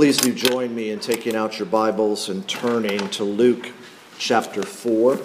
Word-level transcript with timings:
Please 0.00 0.16
do 0.16 0.32
join 0.32 0.74
me 0.74 0.88
in 0.88 0.98
taking 0.98 1.36
out 1.36 1.58
your 1.58 1.66
Bibles 1.66 2.30
and 2.30 2.48
turning 2.48 3.10
to 3.10 3.22
Luke 3.22 3.70
chapter 4.16 4.62
4. 4.62 5.20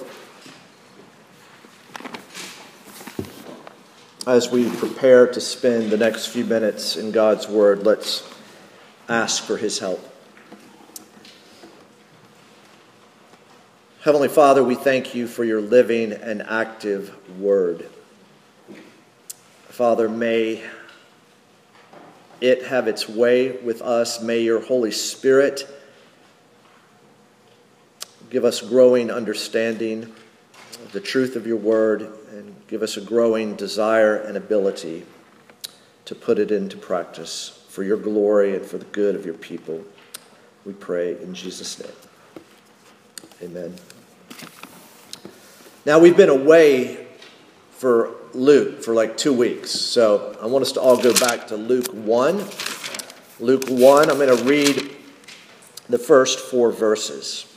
As 4.28 4.52
we 4.52 4.70
prepare 4.70 5.28
to 5.28 5.40
spend 5.40 5.92
the 5.92 5.98
next 5.98 6.26
few 6.28 6.44
minutes 6.44 6.98
in 6.98 7.14
God's 7.14 7.48
Word, 7.48 7.86
let's 7.86 8.30
ask 9.08 9.46
for 9.46 9.56
His 9.56 9.80
help. 9.80 10.14
Heavenly 14.02 14.28
Father, 14.28 14.62
we 14.62 14.76
thank 14.76 15.16
you 15.16 15.26
for 15.26 15.46
your 15.46 15.62
living 15.62 16.12
and 16.12 16.42
active 16.42 17.16
Word. 17.40 17.90
Father, 19.70 20.10
may 20.10 20.66
it 22.42 22.64
have 22.66 22.88
its 22.88 23.08
way 23.08 23.52
with 23.52 23.82
us. 23.82 24.22
May 24.22 24.40
your 24.40 24.62
Holy 24.62 24.92
Spirit 24.92 25.68
give 28.30 28.46
us 28.46 28.62
growing 28.62 29.12
understanding 29.12 30.04
of 30.84 30.92
the 30.92 31.00
truth 31.00 31.36
of 31.36 31.48
your 31.48 31.58
word 31.58 32.02
and 32.32 32.56
give 32.68 32.82
us 32.82 32.98
a 32.98 33.02
growing 33.02 33.56
desire 33.56 34.16
and 34.16 34.36
ability 34.36 35.06
to 36.06 36.16
put 36.16 36.38
it 36.38 36.52
into 36.52 36.78
practice 36.78 37.66
for 37.70 37.84
your 37.84 37.98
glory 37.98 38.56
and 38.56 38.66
for 38.66 38.78
the 38.78 38.86
good 38.86 39.16
of 39.16 39.26
your 39.26 39.36
people. 39.36 39.84
We 40.66 40.74
pray 40.74 41.20
in 41.22 41.34
Jesus' 41.34 41.80
name. 41.80 41.92
Amen. 43.42 43.76
Now, 45.86 46.00
we've 46.00 46.18
been 46.18 46.30
away 46.30 47.06
for 47.72 48.16
Luke 48.36 48.84
for 48.84 48.94
like 48.94 49.18
two 49.18 49.34
weeks. 49.34 49.72
So 49.72 50.38
I 50.42 50.46
want 50.46 50.64
us 50.64 50.74
to 50.74 50.82
all 50.82 51.02
go 51.02 51.14
back 51.14 51.48
to 51.48 51.56
Luke 51.56 51.88
1. 51.88 52.46
Luke 53.40 53.70
1, 53.70 54.10
I'm 54.10 54.18
going 54.18 54.38
to 54.38 54.44
read 54.44 54.96
the 55.88 55.98
first 55.98 56.40
four 56.40 56.72
verses. 56.72 57.52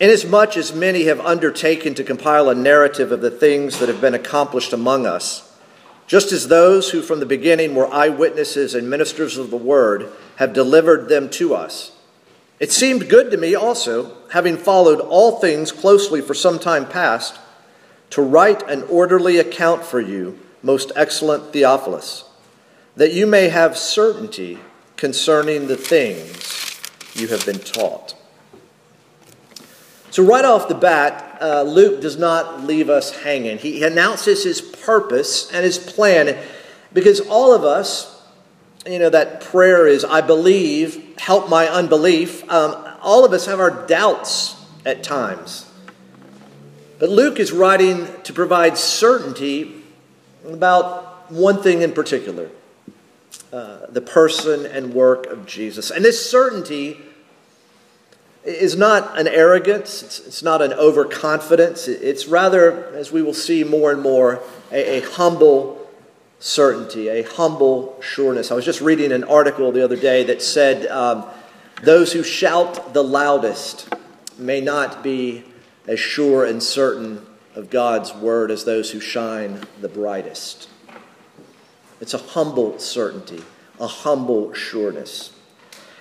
Inasmuch 0.00 0.56
as 0.56 0.74
many 0.74 1.04
have 1.04 1.20
undertaken 1.20 1.94
to 1.94 2.04
compile 2.04 2.48
a 2.48 2.54
narrative 2.54 3.12
of 3.12 3.20
the 3.20 3.30
things 3.30 3.78
that 3.78 3.88
have 3.88 4.00
been 4.00 4.14
accomplished 4.14 4.72
among 4.72 5.06
us, 5.06 5.56
just 6.06 6.32
as 6.32 6.48
those 6.48 6.90
who 6.90 7.00
from 7.00 7.20
the 7.20 7.26
beginning 7.26 7.74
were 7.74 7.92
eyewitnesses 7.92 8.74
and 8.74 8.90
ministers 8.90 9.38
of 9.38 9.50
the 9.50 9.56
word 9.56 10.10
have 10.36 10.52
delivered 10.52 11.08
them 11.08 11.30
to 11.30 11.54
us. 11.54 11.92
It 12.60 12.72
seemed 12.72 13.08
good 13.08 13.30
to 13.30 13.36
me 13.36 13.54
also, 13.54 14.16
having 14.30 14.56
followed 14.56 15.00
all 15.00 15.38
things 15.38 15.72
closely 15.72 16.20
for 16.20 16.34
some 16.34 16.58
time 16.58 16.88
past 16.88 17.38
to 18.14 18.22
write 18.22 18.62
an 18.70 18.80
orderly 18.84 19.38
account 19.38 19.84
for 19.84 20.00
you, 20.00 20.38
most 20.62 20.92
excellent 20.94 21.52
Theophilus, 21.52 22.22
that 22.94 23.12
you 23.12 23.26
may 23.26 23.48
have 23.48 23.76
certainty 23.76 24.56
concerning 24.96 25.66
the 25.66 25.76
things 25.76 26.80
you 27.16 27.26
have 27.26 27.44
been 27.44 27.58
taught. 27.58 28.14
So, 30.12 30.22
right 30.22 30.44
off 30.44 30.68
the 30.68 30.76
bat, 30.76 31.38
uh, 31.40 31.62
Luke 31.62 32.00
does 32.00 32.16
not 32.16 32.62
leave 32.62 32.88
us 32.88 33.10
hanging. 33.22 33.58
He 33.58 33.82
announces 33.82 34.44
his 34.44 34.60
purpose 34.60 35.50
and 35.50 35.64
his 35.64 35.76
plan 35.76 36.38
because 36.92 37.18
all 37.18 37.52
of 37.52 37.64
us, 37.64 38.22
you 38.86 39.00
know, 39.00 39.10
that 39.10 39.40
prayer 39.40 39.88
is, 39.88 40.04
I 40.04 40.20
believe, 40.20 41.18
help 41.18 41.48
my 41.48 41.66
unbelief. 41.66 42.48
Um, 42.48 42.76
all 43.02 43.24
of 43.24 43.32
us 43.32 43.46
have 43.46 43.58
our 43.58 43.88
doubts 43.88 44.54
at 44.86 45.02
times. 45.02 45.63
But 47.04 47.10
Luke 47.10 47.38
is 47.38 47.52
writing 47.52 48.08
to 48.22 48.32
provide 48.32 48.78
certainty 48.78 49.74
about 50.48 51.30
one 51.30 51.62
thing 51.62 51.82
in 51.82 51.92
particular 51.92 52.48
uh, 53.52 53.80
the 53.90 54.00
person 54.00 54.64
and 54.64 54.94
work 54.94 55.26
of 55.26 55.44
Jesus. 55.44 55.90
And 55.90 56.02
this 56.02 56.30
certainty 56.30 56.96
is 58.42 58.74
not 58.74 59.20
an 59.20 59.28
arrogance, 59.28 60.02
it's, 60.02 60.18
it's 60.20 60.42
not 60.42 60.62
an 60.62 60.72
overconfidence. 60.72 61.88
It's 61.88 62.26
rather, 62.26 62.86
as 62.94 63.12
we 63.12 63.20
will 63.20 63.34
see 63.34 63.64
more 63.64 63.92
and 63.92 64.00
more, 64.00 64.40
a, 64.72 65.00
a 65.00 65.00
humble 65.02 65.86
certainty, 66.40 67.08
a 67.08 67.22
humble 67.22 68.00
sureness. 68.00 68.50
I 68.50 68.54
was 68.54 68.64
just 68.64 68.80
reading 68.80 69.12
an 69.12 69.24
article 69.24 69.72
the 69.72 69.84
other 69.84 69.96
day 69.96 70.24
that 70.24 70.40
said, 70.40 70.86
um, 70.86 71.26
Those 71.82 72.14
who 72.14 72.22
shout 72.22 72.94
the 72.94 73.04
loudest 73.04 73.94
may 74.38 74.62
not 74.62 75.02
be 75.02 75.44
as 75.86 76.00
sure 76.00 76.44
and 76.44 76.62
certain 76.62 77.24
of 77.54 77.70
God's 77.70 78.14
word 78.14 78.50
as 78.50 78.64
those 78.64 78.90
who 78.90 79.00
shine 79.00 79.60
the 79.80 79.88
brightest. 79.88 80.68
It's 82.00 82.14
a 82.14 82.18
humble 82.18 82.78
certainty, 82.78 83.42
a 83.80 83.86
humble 83.86 84.52
sureness. 84.54 85.32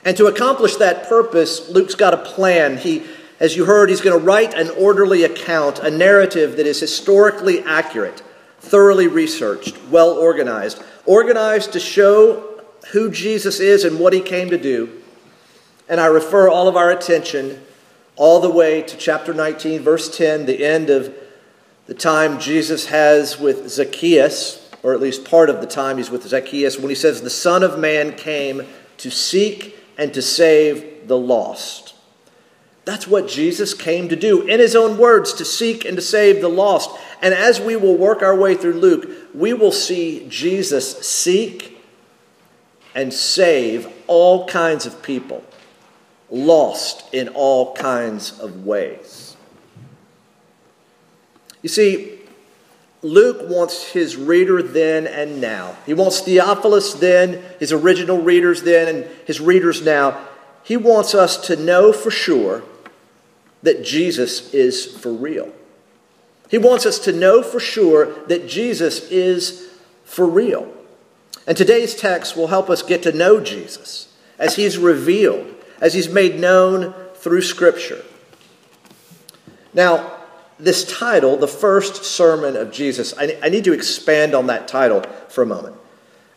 And 0.06 0.18
to 0.18 0.26
accomplish 0.26 0.76
that 0.78 1.08
purpose, 1.08 1.70
Luke's 1.70 1.96
got 1.96 2.14
a 2.14 2.18
plan. 2.18 2.78
He, 2.78 3.04
as 3.40 3.56
you 3.56 3.66
heard, 3.66 3.90
he's 3.90 4.02
going 4.02 4.20
to 4.20 4.26
write 4.26 4.54
an 4.54 4.70
orderly 4.72 5.24
account, 5.24 5.80
a 5.80 5.92
narrative 5.92 6.58
that 6.58 6.66
is 6.66 6.80
historically 6.80 7.62
accurate, 7.64 8.22
thoroughly 8.60 9.08
researched, 9.08 9.78
well 9.90 10.12
organized, 10.12 10.84
organized 11.06 11.74
to 11.74 11.80
show 11.80 12.62
who 12.92 13.10
Jesus 13.10 13.60
is 13.60 13.86
and 13.86 14.00
what 14.00 14.14
he 14.14 14.22
came 14.22 14.50
to 14.50 14.58
do. 14.58 15.02
And 15.88 16.02
I 16.02 16.08
refer 16.08 16.50
all 16.50 16.68
of 16.68 16.76
our 16.76 16.92
attention 16.92 17.62
all 18.16 18.40
the 18.40 18.50
way 18.50 18.82
to 18.84 18.98
chapter 18.98 19.34
19, 19.34 19.82
verse 19.82 20.16
10, 20.16 20.46
the 20.46 20.64
end 20.64 20.90
of 20.90 21.14
the 21.88 21.94
time 21.94 22.40
Jesus 22.40 22.88
has 22.88 23.40
with 23.40 23.70
Zacchaeus, 23.70 24.70
or 24.84 24.94
at 24.94 25.02
least 25.02 25.26
part 25.26 25.50
of 25.50 25.62
the 25.62 25.68
time 25.68 25.98
he's 25.98 26.12
with 26.12 26.28
Zacchaeus, 26.28 26.78
when 26.78 26.90
he 26.90 26.96
says, 26.96 27.22
The 27.22 27.30
Son 27.30 27.64
of 27.64 27.80
Man 27.80 28.16
came 28.16 28.64
to 28.98 29.10
seek 29.10 29.76
and 29.98 30.14
to 30.14 30.22
save 30.22 31.08
the 31.08 31.18
lost. 31.18 31.96
That's 32.86 33.08
what 33.08 33.28
Jesus 33.28 33.74
came 33.74 34.10
to 34.10 34.16
do, 34.16 34.42
in 34.42 34.60
his 34.60 34.76
own 34.76 34.98
words, 34.98 35.34
to 35.34 35.46
seek 35.46 35.86
and 35.86 35.96
to 35.96 36.02
save 36.02 36.42
the 36.42 36.50
lost. 36.50 36.90
And 37.22 37.34
as 37.34 37.60
we 37.60 37.76
will 37.76 37.98
work 37.98 38.22
our 38.22 38.36
way 38.36 38.56
through 38.56 38.74
Luke, 38.74 39.10
we 39.34 39.54
will 39.54 39.72
see 39.72 40.28
Jesus 40.30 41.00
seek 41.08 41.82
and 42.94 43.14
save 43.14 43.88
all 44.08 44.48
kinds 44.48 44.86
of 44.86 45.02
people 45.02 45.44
lost 46.34 47.14
in 47.14 47.30
all 47.30 47.76
kinds 47.76 48.40
of 48.40 48.66
ways. 48.66 49.38
You 51.62 51.70
see, 51.70 52.20
Luke 53.04 53.48
wants 53.50 53.92
his 53.92 54.18
reader 54.18 54.64
then 54.64 55.06
and 55.06 55.40
now. 55.40 55.78
He 55.86 55.94
wants 55.94 56.22
Theophilus 56.22 56.96
then, 56.96 57.44
his 57.60 57.72
original 57.72 58.22
readers 58.22 58.64
then, 58.64 58.94
and 58.94 59.06
his 59.26 59.40
readers 59.40 59.84
now. 59.84 60.28
He 60.64 60.76
wants 60.76 61.14
us 61.14 61.38
to 61.48 61.56
know 61.56 61.94
for 61.94 62.10
sure 62.10 62.64
that 63.62 63.86
Jesus 63.86 64.54
is 64.54 64.86
for 64.86 65.14
real. 65.14 65.54
He 66.50 66.58
wants 66.58 66.86
us 66.86 66.98
to 67.00 67.12
know 67.12 67.44
for 67.44 67.60
sure 67.60 68.14
that 68.28 68.48
Jesus 68.48 69.10
is 69.12 69.70
for 70.04 70.26
real. 70.26 70.72
And 71.46 71.56
today's 71.56 71.96
text 71.96 72.36
will 72.36 72.48
help 72.48 72.70
us 72.70 72.82
get 72.82 73.04
to 73.04 73.12
know 73.12 73.40
Jesus 73.40 74.14
as 74.40 74.56
he's 74.56 74.78
revealed 74.78 75.53
as 75.84 75.94
he's 75.94 76.08
made 76.08 76.40
known 76.40 76.94
through 77.16 77.42
Scripture. 77.42 78.02
Now, 79.74 80.14
this 80.58 80.86
title, 80.86 81.36
the 81.36 81.48
first 81.48 82.06
sermon 82.06 82.56
of 82.56 82.72
Jesus, 82.72 83.14
I, 83.18 83.38
I 83.44 83.50
need 83.50 83.66
to 83.66 83.74
expand 83.74 84.34
on 84.34 84.48
that 84.48 84.66
title 84.70 85.02
for 85.28 85.44
a 85.44 85.46
moment. 85.46 85.76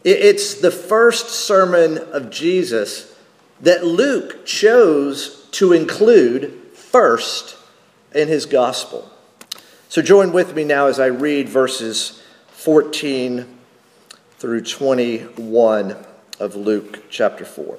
It, 0.02 0.18
it's 0.18 0.54
the 0.54 0.72
first 0.72 1.28
sermon 1.28 1.98
of 1.98 2.28
Jesus 2.28 3.16
that 3.60 3.86
Luke 3.86 4.44
chose 4.44 5.48
to 5.52 5.72
include 5.72 6.52
first 6.74 7.56
in 8.12 8.26
his 8.26 8.46
gospel. 8.46 9.08
So 9.88 10.02
join 10.02 10.32
with 10.32 10.56
me 10.56 10.64
now 10.64 10.88
as 10.88 10.98
I 10.98 11.06
read 11.06 11.48
verses 11.48 12.20
14 12.48 13.46
through 14.38 14.62
21 14.62 15.96
of 16.40 16.56
Luke 16.56 17.04
chapter 17.10 17.44
4. 17.44 17.78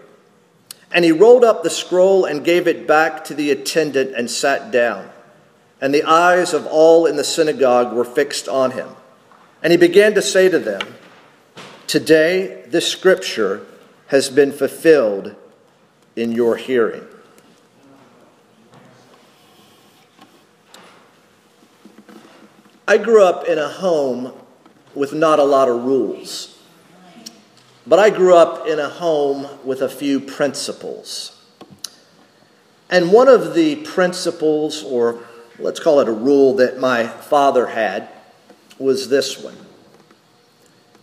And 0.93 1.05
he 1.05 1.11
rolled 1.11 1.43
up 1.43 1.63
the 1.63 1.69
scroll 1.69 2.25
and 2.25 2.43
gave 2.43 2.67
it 2.67 2.87
back 2.87 3.23
to 3.25 3.33
the 3.33 3.51
attendant 3.51 4.13
and 4.15 4.29
sat 4.29 4.71
down. 4.71 5.09
And 5.79 5.93
the 5.93 6.03
eyes 6.03 6.53
of 6.53 6.67
all 6.67 7.05
in 7.05 7.15
the 7.15 7.23
synagogue 7.23 7.93
were 7.93 8.05
fixed 8.05 8.47
on 8.47 8.71
him. 8.71 8.89
And 9.63 9.71
he 9.71 9.77
began 9.77 10.13
to 10.15 10.21
say 10.21 10.49
to 10.49 10.59
them, 10.59 10.95
Today 11.87 12.63
this 12.67 12.87
scripture 12.87 13.65
has 14.07 14.29
been 14.29 14.51
fulfilled 14.51 15.35
in 16.15 16.31
your 16.31 16.57
hearing. 16.57 17.05
I 22.87 22.97
grew 22.97 23.23
up 23.23 23.45
in 23.45 23.57
a 23.57 23.69
home 23.69 24.33
with 24.93 25.13
not 25.13 25.39
a 25.39 25.43
lot 25.43 25.69
of 25.69 25.83
rules, 25.83 26.50
but 27.85 27.99
I 27.99 28.09
grew 28.09 28.35
up 28.35 28.67
in 28.67 28.79
a 28.79 28.89
home 28.89 29.47
with 29.65 29.81
a 29.81 29.89
few 29.89 30.19
principles. 30.19 31.37
And 32.89 33.11
one 33.11 33.27
of 33.27 33.53
the 33.53 33.77
principles, 33.77 34.83
or 34.83 35.23
let's 35.57 35.79
call 35.79 35.99
it 36.01 36.07
a 36.07 36.13
rule, 36.13 36.55
that 36.57 36.79
my 36.79 37.07
father 37.07 37.67
had 37.67 38.09
was 38.77 39.09
this 39.09 39.41
one 39.41 39.55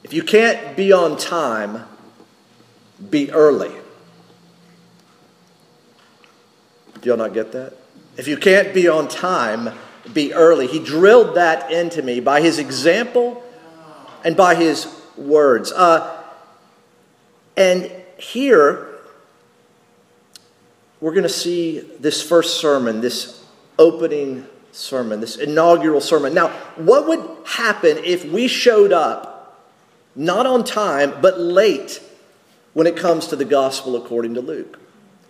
If 0.05 0.13
you 0.13 0.23
can't 0.23 0.77
be 0.77 0.93
on 0.93 1.17
time, 1.17 1.85
be 3.11 3.31
early. 3.33 3.73
Do 7.01 7.09
y'all 7.09 7.17
not 7.17 7.33
get 7.33 7.53
that? 7.53 7.75
If 8.17 8.27
you 8.27 8.37
can't 8.37 8.75
be 8.75 8.89
on 8.89 9.07
time, 9.07 9.71
be 10.13 10.35
early. 10.35 10.67
He 10.67 10.81
drilled 10.81 11.37
that 11.37 11.71
into 11.71 12.03
me 12.03 12.21
by 12.21 12.41
his 12.41 12.59
example 12.59 13.43
and 14.25 14.37
by 14.37 14.57
his 14.57 14.89
words. 15.17 15.71
Uh, 15.71 16.18
and 17.59 17.91
here, 18.19 18.87
we're 21.01 21.11
going 21.11 21.25
to 21.25 21.29
see 21.29 21.81
this 21.99 22.23
first 22.23 22.61
sermon, 22.61 23.01
this 23.01 23.45
opening 23.81 24.47
sermon, 24.71 25.21
this 25.21 25.35
inaugural 25.35 26.01
sermon. 26.01 26.35
Now, 26.35 26.51
what 26.77 27.09
would 27.09 27.21
happen 27.45 27.99
if 28.05 28.25
we 28.25 28.47
showed 28.47 28.93
up 28.93 29.61
not 30.15 30.47
on 30.47 30.63
time, 30.63 31.21
but 31.21 31.41
late 31.41 32.01
when 32.75 32.87
it 32.87 32.97
comes 32.97 33.27
to 33.27 33.37
the 33.37 33.45
gospel 33.45 33.97
according 33.97 34.35
to 34.35 34.41
Luke? 34.41 34.79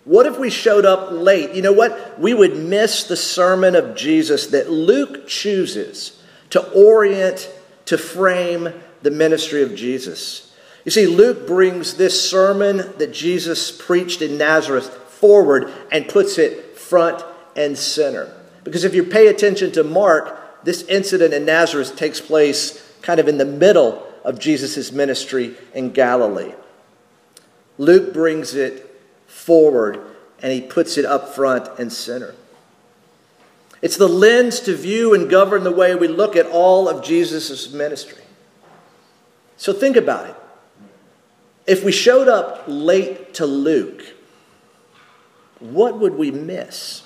What 0.05 0.27
if 0.27 0.37
we 0.37 0.51
showed 0.51 0.85
up 0.85 1.09
late? 1.11 1.55
You 1.55 1.63
know 1.63 1.73
what? 1.73 2.19
We 2.19 2.35
would 2.35 2.55
miss 2.57 3.05
the 3.05 3.17
sermon 3.17 3.75
of 3.75 3.95
Jesus 3.95 4.47
that 4.47 4.69
Luke 4.69 5.27
chooses 5.27 6.21
to 6.51 6.61
orient, 6.73 7.51
to 7.85 7.97
frame 7.97 8.71
the 9.01 9.09
ministry 9.09 9.63
of 9.63 9.73
Jesus. 9.73 10.48
You 10.89 10.91
see, 10.91 11.05
Luke 11.05 11.45
brings 11.45 11.97
this 11.97 12.27
sermon 12.27 12.77
that 12.97 13.13
Jesus 13.13 13.71
preached 13.71 14.23
in 14.23 14.39
Nazareth 14.39 14.87
forward 14.87 15.71
and 15.91 16.07
puts 16.07 16.39
it 16.39 16.79
front 16.79 17.23
and 17.55 17.77
center. 17.77 18.33
Because 18.63 18.83
if 18.83 18.95
you 18.95 19.03
pay 19.03 19.27
attention 19.27 19.71
to 19.73 19.83
Mark, 19.83 20.63
this 20.63 20.81
incident 20.85 21.31
in 21.31 21.45
Nazareth 21.45 21.95
takes 21.95 22.19
place 22.19 22.91
kind 23.03 23.19
of 23.19 23.27
in 23.27 23.37
the 23.37 23.45
middle 23.45 24.03
of 24.23 24.39
Jesus' 24.39 24.91
ministry 24.91 25.55
in 25.75 25.91
Galilee. 25.91 26.55
Luke 27.77 28.11
brings 28.11 28.55
it 28.55 28.99
forward 29.27 30.01
and 30.41 30.51
he 30.51 30.59
puts 30.59 30.97
it 30.97 31.05
up 31.05 31.35
front 31.35 31.69
and 31.77 31.93
center. 31.93 32.33
It's 33.83 33.97
the 33.97 34.09
lens 34.09 34.59
to 34.61 34.75
view 34.75 35.13
and 35.13 35.29
govern 35.29 35.63
the 35.63 35.71
way 35.71 35.93
we 35.93 36.07
look 36.07 36.35
at 36.35 36.47
all 36.47 36.89
of 36.89 37.05
Jesus' 37.05 37.71
ministry. 37.71 38.23
So 39.55 39.71
think 39.71 39.95
about 39.95 40.31
it. 40.31 40.35
If 41.69 41.83
we 41.83 41.91
showed 41.91 42.27
up 42.27 42.63
late 42.65 43.35
to 43.35 43.45
Luke, 43.45 44.01
what 45.59 45.99
would 45.99 46.15
we 46.15 46.31
miss? 46.31 47.03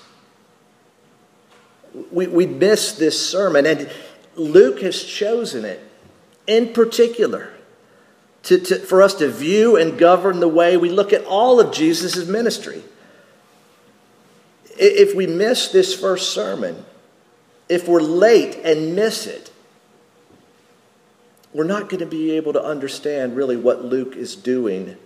We, 2.10 2.26
would 2.28 2.58
miss 2.58 2.92
this 2.92 3.30
sermon, 3.30 3.66
and 3.66 3.90
Luke 4.36 4.80
has 4.80 5.04
chosen 5.04 5.66
it 5.66 5.86
in 6.46 6.72
particular 6.72 7.52
to, 8.44 8.58
to, 8.58 8.78
for 8.78 9.02
us 9.02 9.12
to 9.16 9.28
view 9.28 9.76
and 9.76 9.98
govern 9.98 10.40
the 10.40 10.48
way 10.48 10.78
we 10.78 10.88
look 10.88 11.12
at 11.12 11.26
all 11.26 11.60
of 11.60 11.70
Jesus' 11.70 12.26
ministry. 12.26 12.82
If 14.78 15.14
we 15.14 15.26
miss 15.26 15.68
this 15.68 15.94
first 15.94 16.32
sermon, 16.32 16.86
if 17.68 17.86
we're 17.86 18.00
late 18.00 18.58
and 18.64 18.96
miss 18.96 19.26
it, 19.26 19.50
we're 21.54 21.64
not 21.64 21.88
going 21.88 22.00
to 22.00 22.06
be 22.06 22.32
able 22.32 22.52
to 22.52 22.62
understand 22.62 23.36
really 23.36 23.56
what 23.56 23.84
Luke 23.84 24.16
is 24.16 24.34
doing 24.34 24.96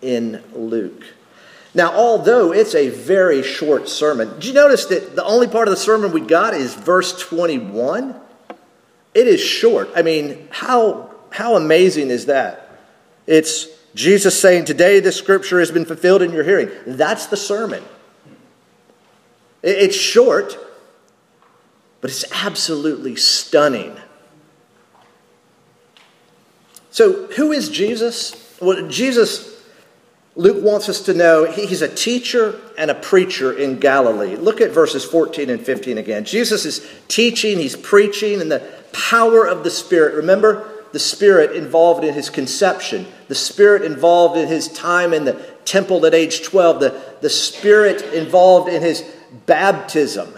in 0.00 0.42
Luke. 0.54 1.02
Now, 1.74 1.92
although 1.92 2.52
it's 2.52 2.74
a 2.74 2.88
very 2.88 3.42
short 3.42 3.88
sermon, 3.88 4.32
did 4.34 4.46
you 4.46 4.54
notice 4.54 4.86
that 4.86 5.16
the 5.16 5.24
only 5.24 5.48
part 5.48 5.68
of 5.68 5.74
the 5.74 5.80
sermon 5.80 6.12
we 6.12 6.22
got 6.22 6.54
is 6.54 6.74
verse 6.74 7.18
21? 7.20 8.18
It 9.14 9.26
is 9.26 9.40
short. 9.40 9.90
I 9.94 10.02
mean, 10.02 10.48
how, 10.50 11.10
how 11.30 11.56
amazing 11.56 12.08
is 12.10 12.26
that? 12.26 12.80
It's 13.26 13.66
Jesus 13.94 14.40
saying, 14.40 14.66
Today 14.66 15.00
this 15.00 15.16
scripture 15.16 15.58
has 15.58 15.70
been 15.70 15.84
fulfilled 15.84 16.22
in 16.22 16.32
your 16.32 16.44
hearing. 16.44 16.70
That's 16.86 17.26
the 17.26 17.36
sermon. 17.36 17.82
It's 19.62 19.96
short, 19.96 20.56
but 22.00 22.10
it's 22.10 22.24
absolutely 22.32 23.16
stunning. 23.16 23.96
So, 26.96 27.26
who 27.26 27.52
is 27.52 27.68
Jesus? 27.68 28.56
Well, 28.58 28.88
Jesus, 28.88 29.62
Luke 30.34 30.64
wants 30.64 30.88
us 30.88 31.02
to 31.02 31.12
know 31.12 31.44
he's 31.44 31.82
a 31.82 31.94
teacher 31.94 32.58
and 32.78 32.90
a 32.90 32.94
preacher 32.94 33.52
in 33.52 33.78
Galilee. 33.78 34.34
Look 34.34 34.62
at 34.62 34.70
verses 34.70 35.04
14 35.04 35.50
and 35.50 35.60
15 35.60 35.98
again. 35.98 36.24
Jesus 36.24 36.64
is 36.64 36.90
teaching, 37.06 37.58
he's 37.58 37.76
preaching 37.76 38.40
in 38.40 38.48
the 38.48 38.66
power 38.94 39.46
of 39.46 39.62
the 39.62 39.68
Spirit. 39.68 40.14
Remember, 40.14 40.66
the 40.92 40.98
Spirit 40.98 41.54
involved 41.54 42.02
in 42.02 42.14
his 42.14 42.30
conception, 42.30 43.04
the 43.28 43.34
Spirit 43.34 43.82
involved 43.82 44.38
in 44.38 44.48
his 44.48 44.66
time 44.68 45.12
in 45.12 45.26
the 45.26 45.34
temple 45.66 46.06
at 46.06 46.14
age 46.14 46.44
12, 46.44 46.80
the, 46.80 47.02
the 47.20 47.28
Spirit 47.28 48.00
involved 48.14 48.70
in 48.70 48.80
his 48.80 49.04
baptism, 49.44 50.32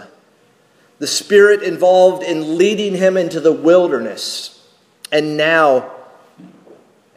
the 0.97 1.07
Spirit 1.07 1.63
involved 1.63 2.21
in 2.21 2.57
leading 2.57 2.95
him 2.95 3.15
into 3.15 3.39
the 3.39 3.53
wilderness, 3.53 4.61
and 5.09 5.37
now 5.37 5.95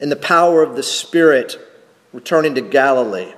in 0.02 0.08
the 0.08 0.16
power 0.16 0.62
of 0.62 0.74
the 0.74 0.82
Spirit 0.82 1.56
returning 2.12 2.56
to 2.56 2.60
Galilee, 2.60 3.32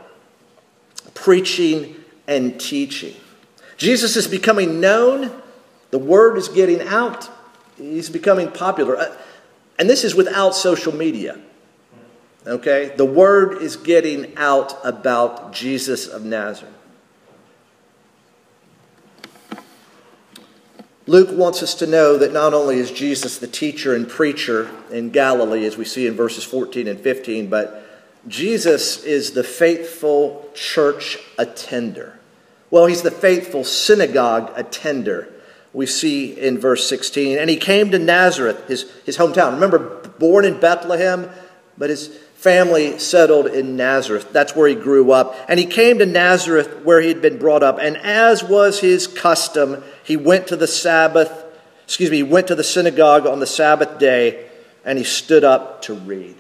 preaching 1.13 1.95
and 2.27 2.59
teaching. 2.59 3.15
Jesus 3.77 4.17
is 4.17 4.27
becoming 4.27 4.81
known, 4.81 5.31
the 5.91 5.99
word 5.99 6.39
is 6.39 6.49
getting 6.49 6.81
out, 6.81 7.29
he's 7.77 8.09
becoming 8.09 8.51
popular. 8.51 8.97
Uh, 8.97 9.15
and 9.79 9.91
this 9.91 10.05
is 10.05 10.15
without 10.15 10.55
social 10.55 10.95
media. 10.95 11.39
Okay? 12.47 12.95
The 12.97 13.05
word 13.05 13.61
is 13.61 13.77
getting 13.77 14.35
out 14.37 14.75
about 14.85 15.53
Jesus 15.53 16.07
of 16.07 16.25
Nazareth. 16.25 16.74
Luke 21.07 21.31
wants 21.33 21.63
us 21.63 21.75
to 21.75 21.87
know 21.87 22.17
that 22.17 22.33
not 22.33 22.55
only 22.55 22.79
is 22.79 22.91
Jesus 22.91 23.39
the 23.39 23.47
teacher 23.47 23.95
and 23.95 24.09
preacher 24.09 24.71
in 24.91 25.11
Galilee, 25.11 25.67
as 25.67 25.77
we 25.77 25.85
see 25.85 26.07
in 26.07 26.15
verses 26.15 26.45
14 26.45 26.89
and 26.89 26.99
15, 26.99 27.51
but 27.51 27.87
Jesus 28.27 29.05
is 29.05 29.33
the 29.33 29.45
faithful 29.45 30.51
church 30.55 31.19
attender. 31.37 32.19
Well, 32.71 32.87
he's 32.87 33.03
the 33.03 33.11
faithful 33.11 33.65
synagogue 33.65 34.53
attender 34.57 35.29
we 35.75 35.87
see 35.87 36.33
in 36.39 36.59
verse 36.59 36.89
16. 36.89 37.37
And 37.37 37.51
he 37.51 37.57
came 37.57 37.91
to 37.91 37.99
Nazareth, 37.99 38.67
his, 38.69 38.91
his 39.05 39.19
hometown. 39.19 39.55
Remember, 39.55 40.01
born 40.19 40.45
in 40.45 40.59
Bethlehem, 40.59 41.29
but 41.77 41.91
his 41.91 42.17
family 42.35 42.99
settled 42.99 43.47
in 43.47 43.77
Nazareth. 43.77 44.33
That's 44.33 44.55
where 44.55 44.69
he 44.69 44.75
grew 44.75 45.13
up. 45.13 45.35
And 45.49 45.59
he 45.59 45.67
came 45.67 45.99
to 45.99 46.07
Nazareth 46.07 46.85
where 46.85 47.01
he 47.01 47.09
had 47.09 47.23
been 47.23 47.39
brought 47.39 47.63
up. 47.63 47.79
And 47.81 47.97
as 47.97 48.45
was 48.45 48.81
his 48.81 49.07
custom, 49.07 49.83
he 50.05 50.17
went 50.17 50.49
to 50.49 50.57
the 50.57 50.67
Sabbath, 50.67 51.45
excuse 51.85 52.11
me, 52.11 52.19
he 52.19 52.23
went 52.23 52.49
to 52.49 52.55
the 52.55 52.65
synagogue 52.65 53.27
on 53.27 53.41
the 53.41 53.47
Sabbath 53.47 53.99
day 53.99 54.47
and 54.85 54.99
he 54.99 55.05
stood 55.05 55.45
up 55.45 55.83
to 55.83 55.95
read. 55.95 56.37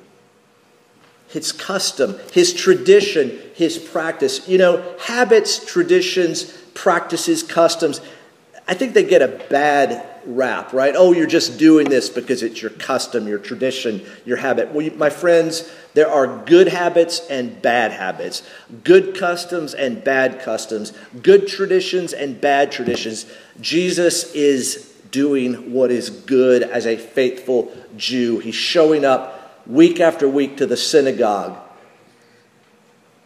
His 1.28 1.52
custom, 1.52 2.18
his 2.32 2.52
tradition, 2.52 3.40
his 3.54 3.78
practice. 3.78 4.46
You 4.46 4.58
know, 4.58 4.94
habits, 5.00 5.64
traditions, 5.64 6.52
practices, 6.74 7.42
customs, 7.42 8.00
I 8.68 8.74
think 8.74 8.94
they 8.94 9.04
get 9.04 9.22
a 9.22 9.28
bad 9.48 10.06
rap, 10.26 10.72
right? 10.72 10.94
Oh, 10.96 11.12
you're 11.12 11.26
just 11.26 11.58
doing 11.58 11.88
this 11.88 12.08
because 12.08 12.42
it's 12.42 12.60
your 12.60 12.70
custom, 12.70 13.26
your 13.28 13.38
tradition, 13.38 14.04
your 14.24 14.36
habit. 14.36 14.72
Well, 14.72 14.88
my 14.96 15.10
friends, 15.10 15.70
there 15.94 16.10
are 16.10 16.44
good 16.44 16.68
habits 16.68 17.20
and 17.28 17.60
bad 17.60 17.92
habits, 17.92 18.42
good 18.82 19.16
customs 19.16 19.74
and 19.74 20.02
bad 20.02 20.40
customs, 20.40 20.92
good 21.22 21.46
traditions 21.46 22.12
and 22.12 22.40
bad 22.40 22.72
traditions. 22.72 23.26
Jesus 23.60 24.32
is 24.34 24.92
doing 25.10 25.72
what 25.72 25.90
is 25.90 26.10
good 26.10 26.62
as 26.62 26.86
a 26.86 26.96
faithful 26.96 27.72
Jew. 27.96 28.40
He's 28.40 28.54
showing 28.54 29.04
up 29.04 29.62
week 29.66 30.00
after 30.00 30.28
week 30.28 30.56
to 30.56 30.66
the 30.66 30.76
synagogue. 30.76 31.56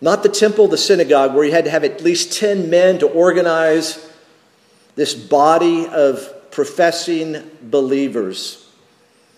Not 0.01 0.23
the 0.23 0.29
temple, 0.29 0.69
the 0.69 0.79
synagogue, 0.79 1.35
where 1.35 1.45
you 1.45 1.51
had 1.51 1.65
to 1.65 1.71
have 1.71 1.85
at 1.85 2.03
least 2.03 2.39
10 2.39 2.71
men 2.71 2.99
to 3.01 3.09
organize 3.09 4.07
this 4.95 5.15
body 5.15 5.87
of 5.87 6.33
professing 6.59 7.49
believers. 7.63 8.69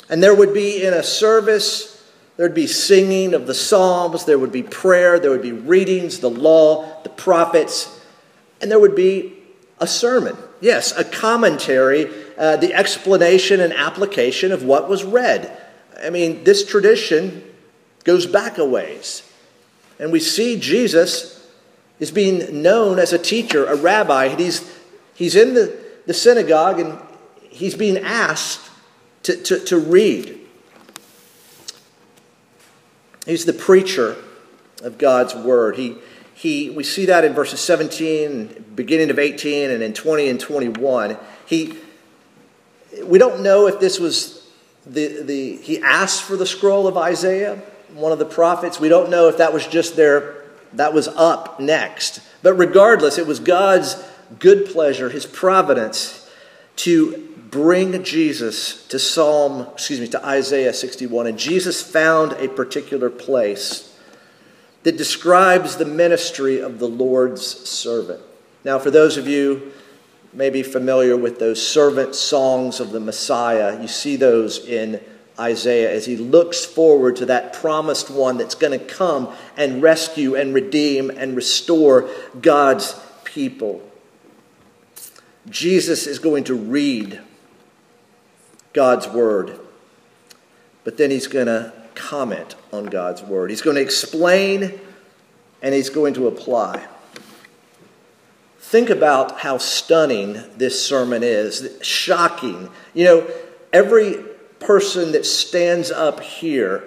And 0.09 0.23
there 0.23 0.35
would 0.35 0.55
be 0.55 0.83
in 0.83 0.95
a 0.95 1.03
service, 1.03 2.03
there'd 2.39 2.55
be 2.55 2.67
singing 2.67 3.35
of 3.35 3.47
the 3.47 3.53
Psalms, 3.53 4.25
there 4.25 4.39
would 4.39 4.51
be 4.51 4.63
prayer, 4.63 5.21
there 5.21 5.31
would 5.31 5.43
be 5.43 5.53
readings, 5.53 6.21
the 6.21 6.31
law, 6.31 7.03
the 7.03 7.11
prophets, 7.11 8.01
and 8.63 8.71
there 8.71 8.79
would 8.79 8.97
be 8.97 9.35
a 9.81 9.87
sermon. 9.87 10.35
Yes, 10.63 10.97
a 10.97 11.05
commentary, 11.05 12.11
uh, 12.39 12.57
the 12.57 12.73
explanation 12.73 13.61
and 13.61 13.75
application 13.75 14.51
of 14.51 14.63
what 14.63 14.89
was 14.89 15.05
read. 15.05 15.55
I 16.03 16.09
mean, 16.09 16.43
this 16.45 16.65
tradition 16.65 17.45
goes 18.05 18.25
back 18.25 18.57
a 18.57 18.65
ways. 18.65 19.31
And 19.99 20.11
we 20.11 20.21
see 20.21 20.59
Jesus 20.59 21.47
is 21.99 22.11
being 22.11 22.63
known 22.63 22.99
as 22.99 23.13
a 23.13 23.19
teacher, 23.19 23.67
a 23.67 23.77
rabbi. 23.77 24.29
He's 24.29 24.67
He's 25.21 25.37
in 25.37 25.53
the, 25.53 25.79
the 26.07 26.15
synagogue 26.15 26.81
and 26.81 26.99
he's 27.51 27.75
being 27.75 27.99
asked 27.99 28.71
to, 29.25 29.37
to, 29.37 29.61
to 29.67 29.79
read. 29.79 30.39
He's 33.27 33.45
the 33.45 33.53
preacher 33.53 34.17
of 34.83 34.97
God's 34.97 35.35
word. 35.35 35.77
He, 35.77 35.97
he, 36.35 36.71
we 36.71 36.85
see 36.85 37.07
that 37.07 37.25
in 37.25 37.35
verses 37.35 37.61
17, 37.61 38.73
beginning 38.75 39.11
of 39.11 39.19
18, 39.19 39.71
and 39.71 39.83
in 39.83 39.93
20 39.93 40.29
and 40.29 40.41
21. 40.41 41.19
He, 41.45 41.77
we 43.05 43.19
don't 43.19 43.43
know 43.43 43.67
if 43.67 43.79
this 43.79 44.01
was 44.01 44.49
the, 44.87 45.23
the, 45.23 45.57
he 45.57 45.83
asked 45.83 46.23
for 46.23 46.37
the 46.37 46.47
scroll 46.47 46.87
of 46.87 46.97
Isaiah, 46.97 47.61
one 47.93 48.13
of 48.13 48.19
the 48.19 48.25
prophets. 48.25 48.81
We 48.81 48.89
don't 48.89 49.11
know 49.11 49.29
if 49.29 49.37
that 49.39 49.53
was 49.53 49.67
just 49.67 49.97
there, 49.97 50.45
that 50.73 50.95
was 50.95 51.09
up 51.09 51.61
next. 51.61 52.21
But 52.43 52.55
regardless, 52.55 53.19
it 53.19 53.27
was 53.27 53.39
God's 53.39 54.03
good 54.39 54.67
pleasure, 54.67 55.11
his 55.11 55.27
providence, 55.27 56.29
to 56.77 57.30
bring 57.51 58.03
Jesus 58.05 58.87
to 58.89 58.99
Psalm, 58.99 59.67
excuse 59.73 60.01
me, 60.01 60.09
to 60.09 60.25
Isaiah 60.25 60.73
61. 60.73 61.27
And 61.27 61.39
Jesus 61.39 61.83
found 61.83 62.33
a 62.33 62.49
particular 62.49 63.11
place 63.11 63.97
that 64.83 64.97
describes 64.97 65.77
the 65.77 65.85
ministry 65.85 66.61
of 66.61 66.79
the 66.79 66.89
Lord's 66.89 67.45
servant. 67.69 68.23
Now, 68.65 68.79
for 68.79 68.91
those 68.91 69.17
of 69.17 69.27
you 69.27 69.73
maybe 70.33 70.63
familiar 70.63 71.17
with 71.17 71.39
those 71.39 71.67
servant 71.67 72.15
songs 72.15 72.81
of 72.81 72.93
the 72.93 73.01
Messiah, 73.01 73.81
you 73.81 73.89
see 73.89 74.17
those 74.17 74.65
in 74.65 75.01
Isaiah 75.39 75.91
as 75.91 76.07
he 76.07 76.17
looks 76.17 76.65
forward 76.65 77.17
to 77.17 77.27
that 77.27 77.53
promised 77.55 78.11
one 78.11 78.37
that's 78.37 78.55
going 78.55 78.79
to 78.79 78.85
come 78.85 79.35
and 79.57 79.83
rescue 79.83 80.37
and 80.37 80.55
redeem 80.55 81.11
and 81.11 81.35
restore 81.35 82.09
God's 82.41 82.95
people. 83.25 83.83
Jesus 85.49 86.07
is 86.07 86.19
going 86.19 86.45
to 86.45 86.55
read 86.55 87.21
God's 88.73 89.09
word, 89.09 89.59
but 90.85 90.97
then 90.97 91.11
he's 91.11 91.27
going 91.27 91.47
to 91.47 91.73
comment 91.95 92.55
on 92.73 92.87
God's 92.87 93.23
word. 93.23 93.51
He's 93.51 93.63
going 93.63 93.77
to 93.77 93.83
explain 93.83 94.81
and 95.63 95.75
he's 95.75 95.91
going 95.91 96.15
to 96.15 96.27
apply. 96.27 96.87
Think 98.59 98.89
about 98.89 99.41
how 99.41 99.59
stunning 99.59 100.43
this 100.57 100.85
sermon 100.85 101.23
is, 101.23 101.77
shocking. 101.83 102.71
You 102.95 103.05
know, 103.05 103.31
every 103.73 104.25
person 104.61 105.13
that 105.13 105.27
stands 105.27 105.91
up 105.91 106.21
here, 106.21 106.85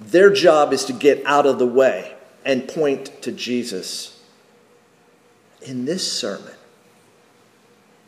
their 0.00 0.32
job 0.32 0.72
is 0.72 0.84
to 0.86 0.92
get 0.92 1.24
out 1.24 1.46
of 1.46 1.58
the 1.58 1.66
way 1.66 2.16
and 2.44 2.66
point 2.66 3.22
to 3.22 3.32
Jesus. 3.32 4.20
In 5.62 5.84
this 5.84 6.10
sermon, 6.10 6.54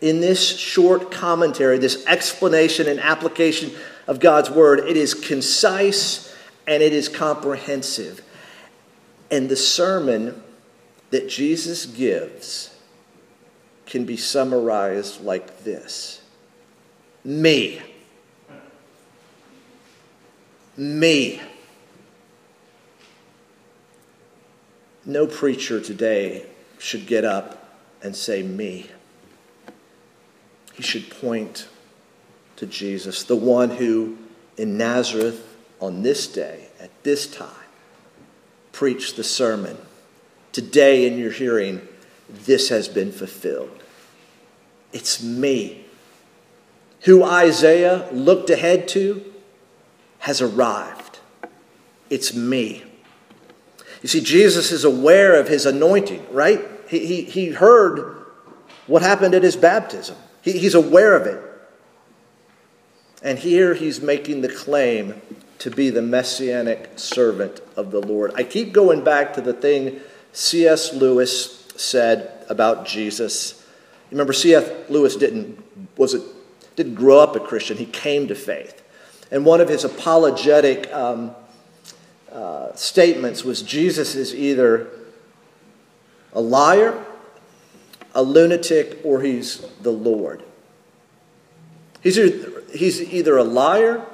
in 0.03 0.21
this 0.21 0.59
short 0.59 1.13
commentary, 1.13 1.79
this 1.79 2.05
explanation 2.07 2.89
and 2.89 2.99
application 2.99 3.71
of 4.09 4.19
God's 4.19 4.51
word, 4.51 4.81
it 4.81 4.97
is 4.97 5.15
concise 5.15 6.37
and 6.67 6.83
it 6.83 6.93
is 6.93 7.09
comprehensive. 7.09 8.21
And 9.31 9.49
the 9.49 9.57
sermon 9.57 10.43
that 11.11 11.29
Jesus 11.29 11.87
gives 11.87 12.75
can 13.87 14.05
be 14.05 14.17
summarized 14.17 15.23
like 15.23 15.63
this 15.63 16.21
Me. 17.25 17.81
Me. 20.77 21.41
No 25.05 25.27
preacher 25.27 25.81
today 25.81 26.47
should 26.79 27.07
get 27.07 27.25
up 27.25 27.79
and 28.03 28.17
say, 28.17 28.43
Me 28.43 28.91
he 30.75 30.83
should 30.83 31.11
point 31.11 31.69
to 32.57 32.67
Jesus, 32.67 33.25
the 33.25 33.37
one 33.37 33.71
who 33.71 34.19
in 34.57 34.77
Nazareth 34.77 35.57
on 35.81 36.03
this 36.03 36.27
day, 36.27 36.69
at 36.81 36.91
this 37.03 37.27
time, 37.27 37.49
preached 38.73 39.17
the 39.17 39.25
sermon. 39.25 39.77
Today, 40.53 41.07
in 41.07 41.19
your 41.19 41.33
hearing, 41.33 41.87
this 42.29 42.69
has 42.69 42.89
been 42.89 43.13
fulfilled. 43.13 43.83
It's 44.93 45.23
me. 45.23 45.85
Who 47.03 47.25
Isaiah 47.25 48.09
looked 48.13 48.51
ahead 48.51 48.87
to 48.89 49.25
has 50.21 50.41
arrived. 50.41 51.19
It's 52.11 52.35
me. 52.35 52.85
You 54.03 54.09
see, 54.09 54.21
Jesus 54.21 54.71
is 54.71 54.85
aware 54.85 55.39
of 55.39 55.49
his 55.49 55.67
anointing, 55.67 56.27
right? 56.31 56.61
He, 56.89 57.07
he, 57.07 57.23
he 57.23 57.49
heard 57.51 58.17
what 58.87 59.03
happened 59.03 59.35
at 59.35 59.43
his 59.43 59.57
baptism. 59.57 60.17
He, 60.43 60.53
he's 60.59 60.75
aware 60.75 61.17
of 61.17 61.27
it. 61.27 61.43
And 63.23 63.39
here 63.39 63.75
he's 63.75 64.01
making 64.01 64.43
the 64.43 64.49
claim 64.49 65.23
to 65.59 65.71
be 65.71 65.91
the 65.91 66.03
messianic 66.03 66.99
servant 66.99 67.61
of 67.77 67.93
the 67.93 68.01
Lord. 68.01 68.33
I 68.35 68.43
keep 68.43 68.73
going 68.73 69.05
back 69.05 69.35
to 69.35 69.41
the 69.41 69.53
thing 69.53 70.01
C.S. 70.33 70.93
Lewis 70.93 71.69
said 71.77 72.45
about 72.49 72.85
Jesus. 72.85 73.65
Remember, 74.11 74.33
C.S. 74.33 74.69
Lewis 74.91 75.15
didn't, 75.15 75.63
was 75.97 76.15
it, 76.15 76.23
didn't 76.75 76.95
grow 76.95 77.21
up 77.21 77.37
a 77.37 77.41
Christian, 77.41 77.77
he 77.77 77.87
came 77.87 78.27
to 78.29 78.35
faith. 78.35 78.83
And 79.31 79.47
one 79.47 79.61
of 79.61 79.69
his 79.69 79.85
apologetic 79.85 80.93
um, 80.93 81.35
uh, 82.31 82.75
statements 82.75 83.45
was 83.45 83.63
Jesus 83.63 84.15
is 84.15 84.35
either 84.35 84.89
a 86.33 86.41
liar 86.41 87.05
a 88.15 88.23
lunatic 88.23 89.01
or 89.05 89.23
he's 89.23 89.59
the 89.81 89.91
Lord. 89.91 90.43
He's 92.03 92.19
either, 92.19 92.63
he's 92.75 93.01
either 93.01 93.37
a 93.37 93.45
liar, 93.45 94.05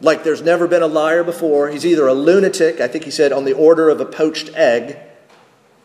like 0.00 0.24
there's 0.24 0.42
never 0.42 0.66
been 0.66 0.82
a 0.82 0.88
liar 0.88 1.24
before, 1.24 1.68
he's 1.68 1.86
either 1.86 2.06
a 2.06 2.14
lunatic, 2.14 2.80
I 2.80 2.88
think 2.88 3.04
he 3.04 3.10
said 3.10 3.32
on 3.32 3.44
the 3.44 3.52
order 3.52 3.88
of 3.88 4.00
a 4.00 4.04
poached 4.04 4.50
egg, 4.54 4.98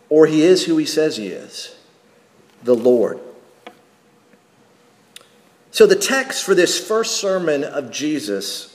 or 0.10 0.26
he 0.26 0.44
is 0.44 0.66
who 0.66 0.78
he 0.78 0.86
says 0.86 1.18
he 1.18 1.28
is 1.28 1.76
the 2.64 2.76
Lord. 2.76 3.20
So, 5.72 5.88
the 5.88 5.96
text 5.96 6.44
for 6.44 6.54
this 6.54 6.86
first 6.86 7.16
sermon 7.16 7.64
of 7.64 7.92
Jesus 7.92 8.71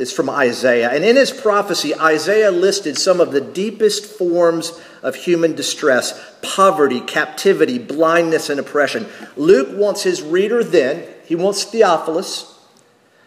is 0.00 0.10
from 0.10 0.30
Isaiah. 0.30 0.90
And 0.90 1.04
in 1.04 1.16
his 1.16 1.30
prophecy, 1.30 1.94
Isaiah 1.94 2.50
listed 2.50 2.96
some 2.96 3.20
of 3.20 3.32
the 3.32 3.40
deepest 3.40 4.06
forms 4.06 4.80
of 5.02 5.14
human 5.14 5.54
distress 5.54 6.18
poverty, 6.40 7.02
captivity, 7.02 7.78
blindness, 7.78 8.48
and 8.48 8.58
oppression. 8.58 9.06
Luke 9.36 9.68
wants 9.72 10.02
his 10.02 10.22
reader 10.22 10.64
then, 10.64 11.06
he 11.26 11.34
wants 11.34 11.64
Theophilus, 11.64 12.58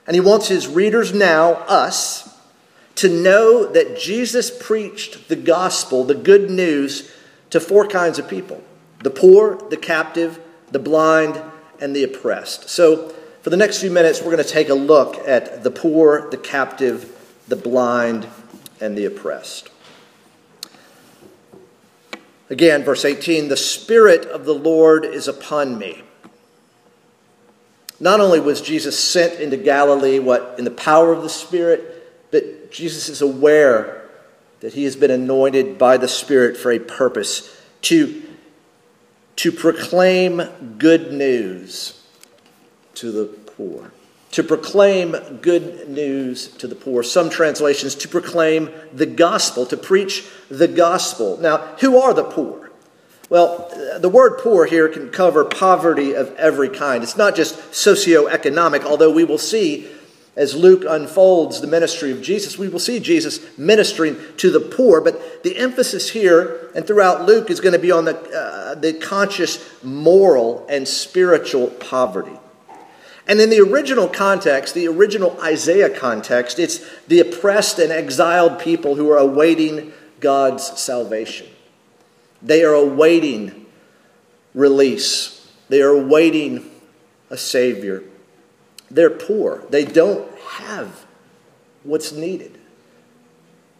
and 0.08 0.16
he 0.16 0.20
wants 0.20 0.48
his 0.48 0.68
readers 0.68 1.14
now, 1.14 1.54
us, 1.68 2.36
to 2.96 3.08
know 3.08 3.72
that 3.72 4.00
Jesus 4.00 4.50
preached 4.50 5.30
the 5.30 5.36
gospel, 5.36 6.04
the 6.04 6.16
good 6.16 6.50
news, 6.50 7.12
to 7.52 7.60
four 7.60 7.88
kinds 7.88 8.18
of 8.18 8.28
people 8.28 8.64
the 9.04 9.12
poor, 9.12 9.58
the 9.70 9.78
captive, 9.78 10.40
the 10.72 10.80
blind, 10.80 11.40
and 11.80 11.96
the 11.96 12.04
oppressed. 12.04 12.68
So, 12.68 13.14
for 13.44 13.50
the 13.50 13.58
next 13.58 13.82
few 13.82 13.92
minutes, 13.92 14.22
we're 14.22 14.32
going 14.32 14.38
to 14.38 14.50
take 14.50 14.70
a 14.70 14.74
look 14.74 15.18
at 15.28 15.64
the 15.64 15.70
poor, 15.70 16.30
the 16.30 16.38
captive, 16.38 17.42
the 17.50 17.58
blind, 17.58 18.26
and 18.80 18.98
the 18.98 19.04
oppressed. 19.04 19.70
Again, 22.50 22.86
verse 22.86 23.04
18 23.04 23.50
The 23.50 23.58
Spirit 23.58 24.26
of 24.28 24.46
the 24.46 24.54
Lord 24.54 25.04
is 25.04 25.28
upon 25.28 25.78
me, 25.78 26.04
Not 28.00 28.22
only 28.22 28.40
was 28.40 28.62
Jesus 28.62 28.98
sent 28.98 29.42
into 29.42 29.58
Galilee, 29.58 30.20
what, 30.20 30.56
in 30.58 30.64
the 30.64 30.72
power 30.72 31.12
of 31.12 31.22
the 31.22 31.30
Spirit, 31.30 32.30
but 32.32 32.72
Jesus 32.72 33.10
is 33.10 33.22
aware 33.22 34.10
that 34.62 34.74
he 34.74 34.86
has 34.86 34.96
been 34.96 35.12
anointed 35.12 35.78
by 35.78 35.98
the 35.98 36.08
Spirit 36.08 36.56
for 36.56 36.72
a 36.72 36.80
purpose 36.80 37.62
to, 37.82 38.24
to 39.36 39.52
proclaim 39.52 40.42
good 40.78 41.12
news 41.12 42.00
to 42.96 43.12
the 43.12 43.26
poor. 43.26 43.92
To 44.32 44.44
proclaim 44.44 45.16
good 45.42 45.90
news 45.90 46.48
to 46.58 46.68
the 46.68 46.76
poor. 46.76 47.04
Some 47.04 47.30
translations, 47.30 47.94
to 47.96 48.08
proclaim 48.08 48.70
the 48.92 49.06
gospel, 49.06 49.66
to 49.68 49.78
preach 49.78 50.28
the 50.50 50.68
gospel. 50.68 51.38
Now, 51.38 51.58
who 51.80 52.00
are 52.00 52.14
the 52.14 52.24
poor? 52.24 52.72
Well, 53.30 53.72
the 54.00 54.10
word 54.10 54.40
poor 54.40 54.66
here 54.66 54.90
can 54.90 55.10
cover 55.10 55.46
poverty 55.46 56.14
of 56.14 56.36
every 56.36 56.70
kind. 56.70 57.04
It's 57.04 57.18
not 57.18 57.36
just 57.36 57.58
socioeconomic, 57.72 58.84
although 58.84 59.12
we 59.12 59.24
will 59.24 59.38
see 59.38 59.88
as 60.36 60.56
Luke 60.56 60.84
unfolds 60.88 61.62
the 61.62 61.68
ministry 61.68 62.12
of 62.12 62.22
Jesus, 62.22 62.58
we 62.58 62.68
will 62.68 62.80
see 62.80 63.00
Jesus 63.00 63.40
ministering 63.58 64.18
to 64.38 64.50
the 64.50 64.60
poor. 64.60 65.00
But 65.00 65.44
the 65.44 65.58
emphasis 65.58 66.10
here 66.10 66.72
and 66.74 66.88
throughout 66.88 67.26
Luke 67.26 67.52
is 67.52 67.60
going 67.60 67.74
to 67.74 67.80
be 67.80 67.92
on 67.92 68.06
the, 68.06 68.18
uh, 68.18 68.76
the 68.76 68.94
conscious 68.94 69.84
moral 69.84 70.66
and 70.70 70.88
spiritual 70.88 71.68
poverty. 71.68 72.40
And 73.28 73.40
in 73.40 73.50
the 73.50 73.62
original 73.62 74.10
context, 74.10 74.74
the 74.74 74.88
original 74.88 75.40
Isaiah 75.42 75.90
context, 75.90 76.60
it's 76.60 76.80
the 77.08 77.20
oppressed 77.22 77.80
and 77.80 77.92
exiled 77.92 78.60
people 78.60 78.96
who 78.96 79.10
are 79.10 79.18
awaiting 79.18 79.94
God's 80.20 80.80
salvation. 80.80 81.48
They 82.42 82.64
are 82.64 82.74
awaiting 82.74 83.66
release, 84.54 85.50
they 85.70 85.82
are 85.82 85.90
awaiting 85.90 86.70
a 87.30 87.38
Savior. 87.38 88.04
They're 88.92 89.10
poor, 89.10 89.64
they 89.70 89.86
don't 89.86 90.38
have 90.38 91.06
what's 91.84 92.12
needed, 92.12 92.60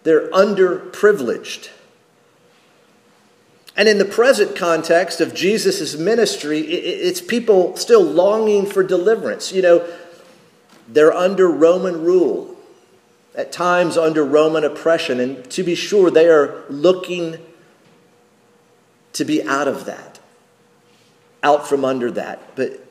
they're 0.04 0.30
underprivileged. 0.32 1.70
And 3.76 3.90
in 3.90 3.98
the 3.98 4.06
present 4.06 4.56
context 4.56 5.20
of 5.20 5.34
Jesus' 5.34 5.98
ministry, 5.98 6.60
it's 6.60 7.22
people 7.22 7.76
still 7.76 8.04
longing 8.04 8.68
for 8.68 8.84
deliverance. 8.84 9.52
You 9.52 9.64
know, 9.64 9.94
they're 10.88 11.14
under 11.14 11.48
Roman 11.48 12.04
rule, 12.04 12.56
at 13.36 13.52
times 13.52 13.98
under 13.98 14.24
Roman 14.24 14.64
oppression. 14.64 15.20
And 15.20 15.50
to 15.52 15.64
be 15.64 15.74
sure, 15.74 16.12
they 16.12 16.28
are 16.28 16.64
looking 16.70 17.38
to 19.14 19.26
be 19.26 19.42
out 19.44 19.68
of 19.68 19.86
that, 19.86 20.20
out 21.42 21.68
from 21.68 21.84
under 21.84 22.12
that. 22.12 22.56
But, 22.56 22.86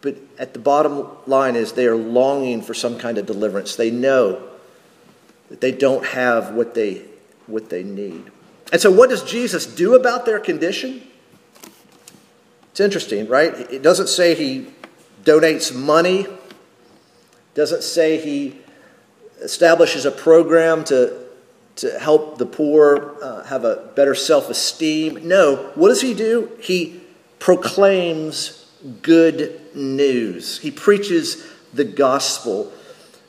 but 0.00 0.16
at 0.38 0.54
the 0.54 0.58
bottom 0.58 1.06
line 1.26 1.54
is 1.54 1.72
they 1.72 1.86
are 1.86 1.96
longing 1.96 2.62
for 2.62 2.72
some 2.72 2.98
kind 2.98 3.18
of 3.18 3.26
deliverance. 3.26 3.76
They 3.76 3.90
know 3.90 4.42
that 5.50 5.60
they 5.60 5.72
don't 5.72 6.04
have 6.06 6.54
what 6.54 6.74
they, 6.74 7.02
what 7.46 7.68
they 7.68 7.82
need. 7.82 8.30
And 8.72 8.80
so, 8.80 8.90
what 8.90 9.10
does 9.10 9.22
Jesus 9.22 9.66
do 9.66 9.94
about 9.94 10.26
their 10.26 10.40
condition? 10.40 11.06
It's 12.70 12.80
interesting, 12.80 13.28
right? 13.28 13.54
It 13.72 13.82
doesn't 13.82 14.08
say 14.08 14.34
he 14.34 14.66
donates 15.24 15.74
money, 15.74 16.26
doesn't 17.54 17.82
say 17.82 18.18
he 18.18 18.58
establishes 19.40 20.04
a 20.04 20.10
program 20.10 20.84
to, 20.84 21.26
to 21.76 21.98
help 21.98 22.38
the 22.38 22.46
poor 22.46 23.16
uh, 23.22 23.44
have 23.44 23.64
a 23.64 23.90
better 23.94 24.14
self 24.14 24.50
esteem. 24.50 25.26
No, 25.26 25.70
what 25.74 25.88
does 25.88 26.00
he 26.00 26.14
do? 26.14 26.50
He 26.60 27.00
proclaims 27.38 28.70
good 29.02 29.60
news, 29.74 30.58
he 30.58 30.70
preaches 30.70 31.46
the 31.72 31.84
gospel. 31.84 32.72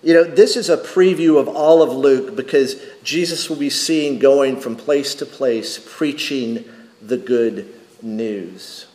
You 0.08 0.14
know, 0.14 0.24
this 0.24 0.56
is 0.56 0.70
a 0.70 0.78
preview 0.78 1.38
of 1.38 1.50
all 1.50 1.82
of 1.82 1.92
Luke 1.92 2.34
because 2.34 2.82
Jesus 3.04 3.50
will 3.50 3.58
be 3.58 3.70
seen 3.70 4.20
going 4.20 4.58
from 4.58 4.78
place 4.78 5.16
to 5.16 5.26
place 5.26 5.86
preaching 5.86 6.64
the 7.02 7.18
good 7.18 7.76
news. 8.02 8.86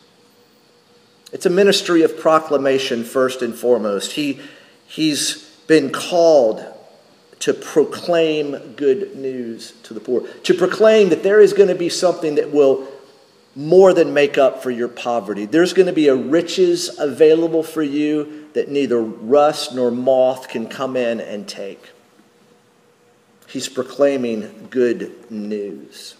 It's 1.31 1.45
a 1.45 1.51
ministry 1.51 2.01
of 2.01 2.19
proclamation, 2.19 3.03
first 3.03 3.43
and 3.43 3.53
foremost. 3.53 4.13
He, 4.13 4.41
he's 4.87 5.55
been 5.67 5.91
called 5.91 6.65
to 7.41 7.53
proclaim 7.53 8.73
good 8.73 9.15
news 9.15 9.73
to 9.83 9.93
the 9.93 9.99
poor, 9.99 10.27
to 10.45 10.55
proclaim 10.55 11.09
that 11.09 11.21
there 11.21 11.39
is 11.39 11.53
going 11.53 11.69
to 11.69 11.75
be 11.75 11.89
something 11.89 12.33
that 12.35 12.51
will 12.51 12.87
more 13.55 13.93
than 13.93 14.15
make 14.15 14.39
up 14.39 14.63
for 14.63 14.71
your 14.71 14.87
poverty. 14.87 15.45
There's 15.45 15.73
going 15.73 15.85
to 15.85 15.93
be 15.93 16.07
a 16.07 16.15
riches 16.15 16.97
available 16.97 17.61
for 17.61 17.83
you 17.83 18.42
that 18.53 18.69
neither 18.69 19.01
rust 19.01 19.73
nor 19.73 19.91
moth 19.91 20.47
can 20.47 20.67
come 20.67 20.95
in 20.95 21.19
and 21.19 21.47
take. 21.47 21.89
He's 23.47 23.69
proclaiming 23.69 24.67
good 24.69 25.29
news. 25.31 26.15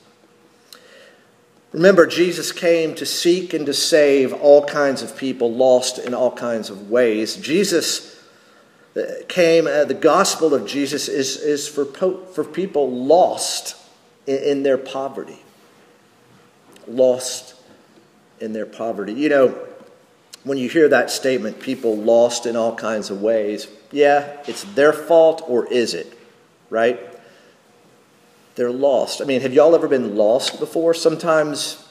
Remember, 1.71 2.05
Jesus 2.05 2.51
came 2.51 2.93
to 2.95 3.05
seek 3.05 3.53
and 3.53 3.65
to 3.65 3.73
save 3.73 4.31
all 4.31 4.63
kinds 4.63 5.01
of 5.01 5.17
people 5.17 5.51
lost 5.51 5.97
in 5.97 6.13
all 6.13 6.31
kinds 6.31 6.69
of 6.69 6.91
ways. 6.91 7.35
Jesus 7.35 8.15
uh, 8.95 9.01
came, 9.27 9.65
uh, 9.65 9.85
the 9.85 9.95
gospel 9.95 10.53
of 10.53 10.67
Jesus 10.67 11.07
is, 11.07 11.37
is 11.37 11.67
for, 11.67 11.85
po- 11.85 12.23
for 12.25 12.43
people 12.43 12.91
lost 12.91 13.75
in, 14.27 14.37
in 14.37 14.63
their 14.63 14.77
poverty. 14.77 15.39
Lost 16.87 17.55
in 18.39 18.53
their 18.53 18.67
poverty. 18.67 19.13
You 19.13 19.29
know, 19.29 19.67
when 20.43 20.57
you 20.57 20.69
hear 20.69 20.89
that 20.89 21.09
statement, 21.09 21.59
people 21.59 21.95
lost 21.95 22.45
in 22.45 22.55
all 22.55 22.75
kinds 22.75 23.09
of 23.09 23.21
ways, 23.21 23.67
yeah, 23.91 24.37
it's 24.47 24.63
their 24.75 24.91
fault 24.91 25.43
or 25.47 25.71
is 25.71 25.93
it? 25.93 26.17
Right? 26.69 26.99
They're 28.55 28.71
lost. 28.71 29.21
I 29.21 29.25
mean, 29.25 29.41
have 29.41 29.53
y'all 29.53 29.73
ever 29.73 29.87
been 29.87 30.15
lost 30.15 30.59
before? 30.59 30.93
Sometimes 30.93 31.87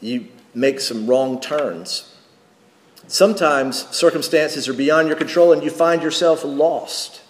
you 0.00 0.28
make 0.54 0.80
some 0.80 1.06
wrong 1.06 1.40
turns. 1.40 2.14
Sometimes 3.08 3.88
circumstances 3.94 4.68
are 4.68 4.74
beyond 4.74 5.08
your 5.08 5.16
control 5.16 5.52
and 5.52 5.62
you 5.62 5.70
find 5.70 6.02
yourself 6.02 6.44
lost. 6.44 7.22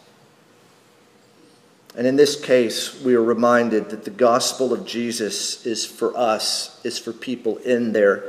And 1.97 2.07
in 2.07 2.17
this 2.17 2.43
case, 2.43 3.01
we 3.03 3.15
are 3.15 3.23
reminded 3.23 3.91
that 3.91 4.05
the 4.05 4.11
gospel 4.11 4.73
of 4.73 4.87
Jesus 4.87 5.67
is 5.67 5.85
for 5.85 6.17
us, 6.17 6.81
is 6.85 6.99
for 6.99 7.13
people 7.13 7.59
in 7.59 7.93
their 7.93 8.25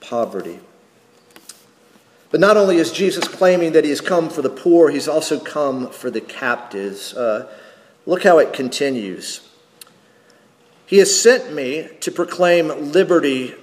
poverty. 0.00 0.58
But 2.34 2.40
not 2.40 2.56
only 2.56 2.78
is 2.78 2.90
Jesus 2.90 3.28
claiming 3.28 3.74
that 3.74 3.84
he 3.84 3.90
has 3.90 4.00
come 4.00 4.28
for 4.28 4.42
the 4.42 4.50
poor, 4.50 4.90
he's 4.90 5.06
also 5.06 5.38
come 5.38 5.88
for 5.90 6.10
the 6.10 6.20
captives. 6.20 7.14
Uh, 7.14 7.48
look 8.06 8.24
how 8.24 8.38
it 8.38 8.52
continues. 8.52 9.48
He 10.84 10.96
has 10.96 11.16
sent 11.16 11.52
me 11.52 11.90
to 12.00 12.10
proclaim 12.10 12.90
liberty 12.90 13.54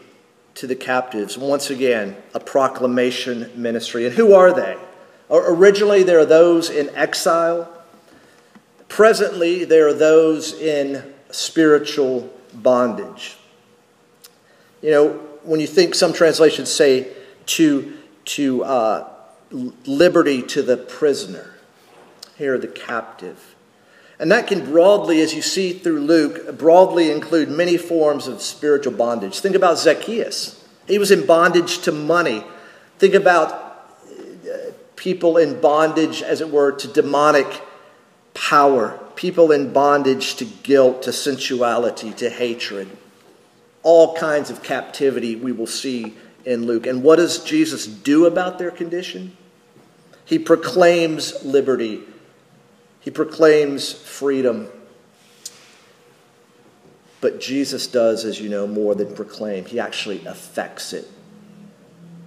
to 0.56 0.68
the 0.68 0.78
captives. 0.78 1.38
Once 1.38 1.70
again, 1.70 2.16
a 2.34 2.40
proclamation 2.40 3.52
ministry. 3.62 4.06
And 4.06 4.16
who 4.16 4.34
are 4.34 4.54
they? 4.54 4.78
Originally, 5.30 6.04
there 6.04 6.20
are 6.20 6.26
those 6.26 6.70
in 6.70 6.90
exile. 6.96 7.70
Presently, 8.88 9.66
there 9.66 9.90
are 9.90 9.94
those 9.94 10.54
in 10.54 11.14
spiritual 11.30 12.34
bondage. 12.54 13.36
You 14.82 14.92
know, 14.92 15.10
when 15.44 15.60
you 15.60 15.68
think 15.68 15.94
some 15.94 16.14
translations 16.14 16.72
say 16.72 17.12
to 17.48 17.98
to 18.26 18.64
uh, 18.64 19.10
liberty 19.52 20.42
to 20.44 20.62
the 20.62 20.78
prisoner. 20.78 21.56
Here, 22.38 22.58
the 22.58 22.68
captive. 22.68 23.56
And 24.20 24.32
that 24.32 24.48
can 24.48 24.66
broadly, 24.66 25.22
as 25.22 25.34
you 25.34 25.42
see 25.42 25.74
through 25.74 26.00
Luke, 26.02 26.58
broadly 26.58 27.10
include 27.10 27.50
many 27.50 27.78
forms 27.78 28.28
of 28.28 28.42
spiritual 28.42 28.94
bondage. 28.94 29.40
Think 29.40 29.56
about 29.56 29.80
Zacchaeus. 29.80 30.64
He 30.88 31.00
was 31.00 31.12
in 31.12 31.26
bondage 31.26 31.80
to 31.80 31.92
money. 31.92 32.44
Think 33.00 33.16
about 33.16 33.52
uh, 33.52 34.72
people 34.96 35.38
in 35.38 35.60
bondage, 35.60 36.22
as 36.22 36.42
it 36.42 36.52
were, 36.52 36.72
to 36.72 36.88
demonic 36.88 37.62
power, 38.34 39.00
people 39.16 39.52
in 39.52 39.74
bondage 39.74 40.36
to 40.36 40.46
guilt, 40.46 41.04
to 41.04 41.12
sensuality, 41.12 42.12
to 42.14 42.30
hatred. 42.30 42.90
All 43.84 44.16
kinds 44.16 44.50
of 44.52 44.62
captivity 44.62 45.36
we 45.36 45.52
will 45.52 45.68
see 45.68 46.16
in 46.45 46.65
Luke. 46.65 46.86
And 46.86 47.04
what 47.04 47.17
does 47.17 47.43
Jesus 47.43 47.86
do 47.86 48.25
about 48.25 48.60
their 48.60 48.71
condition? 48.71 49.36
He 50.25 50.39
proclaims 50.39 51.43
liberty, 51.43 52.01
he 52.99 53.12
proclaims 53.12 53.91
freedom. 53.91 54.67
But 57.19 57.39
Jesus 57.39 57.86
does, 57.86 58.25
as 58.25 58.41
you 58.41 58.49
know, 58.49 58.65
more 58.65 58.95
than 58.95 59.13
proclaim, 59.13 59.65
he 59.65 59.80
actually 59.80 60.25
affects 60.25 60.91
it. 60.91 61.08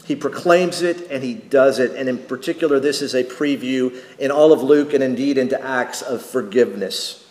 He 0.05 0.14
proclaims 0.14 0.83
it 0.83 1.11
and 1.11 1.24
he 1.24 1.35
does 1.35 1.79
it. 1.79 1.96
And 1.96 2.09
in 2.09 2.18
particular, 2.18 2.79
this 2.79 3.03
is 3.03 3.14
a 3.14 3.24
preview 3.24 4.00
in 4.18 4.31
all 4.31 4.53
of 4.53 4.62
Luke 4.62 4.92
and 4.92 5.03
indeed 5.03 5.38
into 5.38 5.61
Acts 5.61 6.03
of 6.03 6.22
forgiveness, 6.22 7.27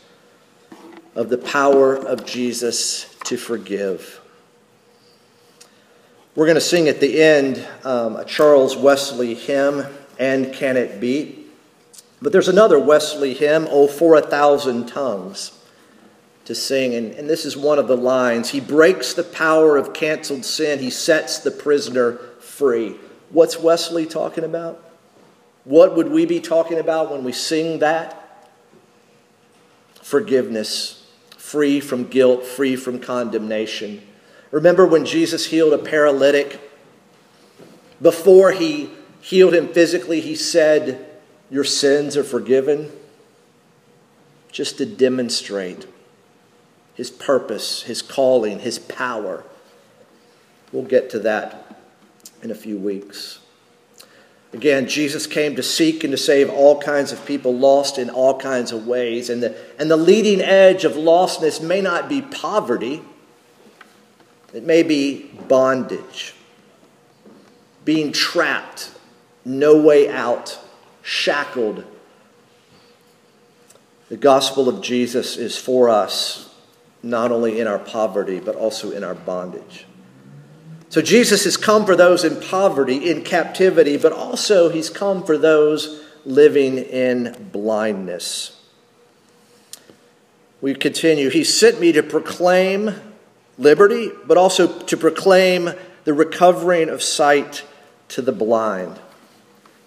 of 1.15 1.29
the 1.29 1.37
power 1.37 1.95
of 1.95 2.25
Jesus 2.25 3.15
to 3.25 3.37
forgive. 3.37 4.19
We're 6.35 6.47
going 6.47 6.55
to 6.55 6.61
sing 6.61 6.87
at 6.87 6.99
the 6.99 7.21
end 7.21 7.63
um, 7.83 8.15
a 8.15 8.25
Charles 8.25 8.75
Wesley 8.75 9.35
hymn, 9.35 9.85
And 10.17 10.51
Can 10.51 10.77
It 10.77 10.99
Be? 10.99 11.45
But 12.23 12.31
there's 12.31 12.47
another 12.47 12.79
Wesley 12.79 13.35
hymn, 13.35 13.67
Oh, 13.69 13.87
for 13.87 14.15
a 14.15 14.21
Thousand 14.21 14.87
Tongues, 14.87 15.51
to 16.45 16.55
sing. 16.55 16.95
And, 16.95 17.11
and 17.11 17.29
this 17.29 17.45
is 17.45 17.55
one 17.55 17.77
of 17.77 17.87
the 17.87 17.95
lines 17.95 18.49
He 18.49 18.59
breaks 18.59 19.13
the 19.13 19.23
power 19.23 19.77
of 19.77 19.93
canceled 19.93 20.43
sin, 20.43 20.79
He 20.79 20.89
sets 20.89 21.37
the 21.37 21.51
prisoner 21.51 22.13
free. 22.39 22.95
What's 23.29 23.59
Wesley 23.59 24.07
talking 24.07 24.43
about? 24.43 24.83
What 25.65 25.95
would 25.95 26.09
we 26.09 26.25
be 26.25 26.39
talking 26.39 26.79
about 26.79 27.11
when 27.11 27.23
we 27.23 27.31
sing 27.31 27.77
that? 27.79 28.49
Forgiveness, 30.01 31.07
free 31.37 31.79
from 31.79 32.05
guilt, 32.05 32.43
free 32.43 32.75
from 32.75 32.99
condemnation 32.99 34.01
Remember 34.53 34.85
when 34.85 35.03
Jesus 35.03 35.47
healed 35.47 35.73
a 35.73 35.79
paralytic? 35.79 36.61
Before 37.99 38.51
he 38.51 38.91
healed 39.19 39.55
him 39.55 39.67
physically, 39.67 40.21
he 40.21 40.35
said, 40.35 41.03
Your 41.49 41.63
sins 41.63 42.15
are 42.15 42.23
forgiven. 42.23 42.91
Just 44.51 44.77
to 44.77 44.85
demonstrate 44.85 45.87
his 46.93 47.09
purpose, 47.09 47.81
his 47.81 48.03
calling, 48.03 48.59
his 48.59 48.77
power. 48.77 49.43
We'll 50.71 50.83
get 50.83 51.09
to 51.09 51.19
that 51.19 51.75
in 52.43 52.51
a 52.51 52.55
few 52.55 52.77
weeks. 52.77 53.39
Again, 54.53 54.87
Jesus 54.87 55.25
came 55.25 55.55
to 55.55 55.63
seek 55.63 56.03
and 56.03 56.11
to 56.11 56.17
save 56.17 56.51
all 56.51 56.79
kinds 56.79 57.11
of 57.11 57.25
people 57.25 57.57
lost 57.57 57.97
in 57.97 58.11
all 58.11 58.37
kinds 58.37 58.71
of 58.71 58.85
ways. 58.85 59.31
And 59.31 59.41
the, 59.41 59.57
and 59.79 59.89
the 59.89 59.97
leading 59.97 60.41
edge 60.41 60.85
of 60.85 60.91
lostness 60.91 61.59
may 61.59 61.81
not 61.81 62.07
be 62.07 62.21
poverty, 62.21 63.01
it 64.53 64.63
may 64.63 64.83
be 64.83 65.31
bondage, 65.47 66.35
being 67.83 68.11
trapped, 68.11 68.91
no 69.43 69.81
way 69.81 70.09
out, 70.09 70.59
shackled. 71.01 71.83
The 74.09 74.17
gospel 74.17 74.69
of 74.69 74.81
Jesus 74.81 75.37
is 75.37 75.57
for 75.57 75.89
us, 75.89 76.53
not 77.01 77.31
only 77.31 77.59
in 77.59 77.67
our 77.67 77.79
poverty, 77.79 78.39
but 78.39 78.55
also 78.55 78.91
in 78.91 79.03
our 79.03 79.15
bondage. 79.15 79.85
So 80.89 81.01
Jesus 81.01 81.45
has 81.45 81.57
come 81.57 81.87
for 81.87 81.95
those 81.95 82.23
in 82.23 82.39
poverty, 82.39 83.09
in 83.09 83.23
captivity, 83.23 83.97
but 83.97 84.11
also 84.13 84.69
he's 84.69 84.91
come 84.91 85.23
for 85.23 85.39
those 85.39 86.03
living 86.23 86.77
in 86.77 87.49
blindness. 87.51 88.61
We 90.61 90.75
continue. 90.75 91.29
He 91.29 91.43
sent 91.43 91.81
me 91.81 91.91
to 91.93 92.03
proclaim 92.03 92.93
liberty, 93.57 94.11
but 94.25 94.37
also 94.37 94.79
to 94.83 94.97
proclaim 94.97 95.71
the 96.03 96.13
recovering 96.13 96.89
of 96.89 97.01
sight 97.01 97.65
to 98.09 98.21
the 98.21 98.31
blind. 98.31 98.99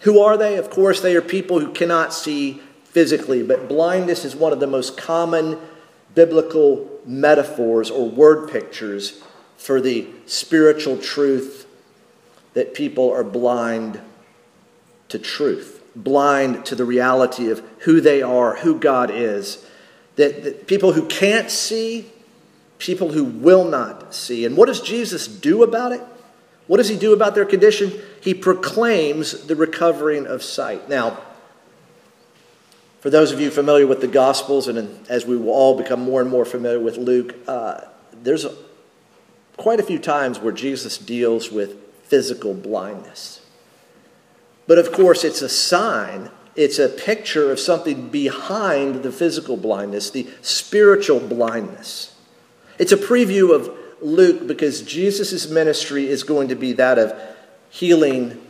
Who 0.00 0.20
are 0.20 0.36
they? 0.36 0.56
Of 0.56 0.70
course, 0.70 1.00
they 1.00 1.16
are 1.16 1.22
people 1.22 1.60
who 1.60 1.72
cannot 1.72 2.12
see 2.12 2.62
physically, 2.84 3.42
but 3.42 3.68
blindness 3.68 4.24
is 4.24 4.34
one 4.34 4.52
of 4.52 4.60
the 4.60 4.66
most 4.66 4.96
common 4.96 5.58
biblical 6.14 6.88
metaphors 7.04 7.90
or 7.90 8.08
word 8.08 8.50
pictures 8.50 9.22
for 9.56 9.80
the 9.80 10.06
spiritual 10.26 10.96
truth 10.96 11.66
that 12.54 12.74
people 12.74 13.12
are 13.12 13.24
blind 13.24 14.00
to 15.08 15.18
truth, 15.18 15.82
blind 15.94 16.64
to 16.66 16.74
the 16.74 16.84
reality 16.84 17.50
of 17.50 17.62
who 17.80 18.00
they 18.00 18.22
are, 18.22 18.56
who 18.56 18.78
God 18.78 19.10
is. 19.10 19.64
That, 20.16 20.44
that 20.44 20.66
people 20.66 20.94
who 20.94 21.06
can't 21.06 21.50
see 21.50 22.10
people 22.78 23.12
who 23.12 23.24
will 23.24 23.64
not 23.64 24.14
see. 24.14 24.44
And 24.44 24.56
what 24.56 24.66
does 24.66 24.80
Jesus 24.80 25.26
do 25.28 25.62
about 25.62 25.92
it? 25.92 26.02
What 26.66 26.78
does 26.78 26.88
he 26.88 26.96
do 26.96 27.12
about 27.12 27.34
their 27.34 27.44
condition? 27.44 27.92
He 28.20 28.34
proclaims 28.34 29.46
the 29.46 29.54
recovering 29.54 30.26
of 30.26 30.42
sight. 30.42 30.88
Now, 30.88 31.18
for 33.00 33.10
those 33.10 33.30
of 33.30 33.40
you 33.40 33.50
familiar 33.50 33.86
with 33.86 34.00
the 34.00 34.08
Gospels, 34.08 34.66
and 34.66 35.08
as 35.08 35.24
we 35.24 35.36
will 35.36 35.50
all 35.50 35.76
become 35.76 36.00
more 36.00 36.20
and 36.20 36.28
more 36.28 36.44
familiar 36.44 36.80
with 36.80 36.96
Luke, 36.96 37.36
uh, 37.46 37.82
there's 38.12 38.44
a, 38.44 38.52
quite 39.56 39.78
a 39.78 39.84
few 39.84 40.00
times 40.00 40.40
where 40.40 40.52
Jesus 40.52 40.98
deals 40.98 41.52
with 41.52 41.76
physical 42.02 42.52
blindness. 42.52 43.42
But 44.66 44.78
of 44.78 44.90
course, 44.90 45.22
it's 45.22 45.42
a 45.42 45.48
sign, 45.48 46.30
it's 46.56 46.80
a 46.80 46.88
picture 46.88 47.52
of 47.52 47.60
something 47.60 48.08
behind 48.08 49.04
the 49.04 49.12
physical 49.12 49.56
blindness, 49.56 50.10
the 50.10 50.26
spiritual 50.42 51.20
blindness. 51.20 52.15
It's 52.78 52.92
a 52.92 52.96
preview 52.96 53.54
of 53.54 53.70
Luke 54.02 54.46
because 54.46 54.82
Jesus' 54.82 55.48
ministry 55.48 56.06
is 56.06 56.22
going 56.22 56.48
to 56.48 56.54
be 56.54 56.72
that 56.74 56.98
of 56.98 57.18
healing 57.70 58.40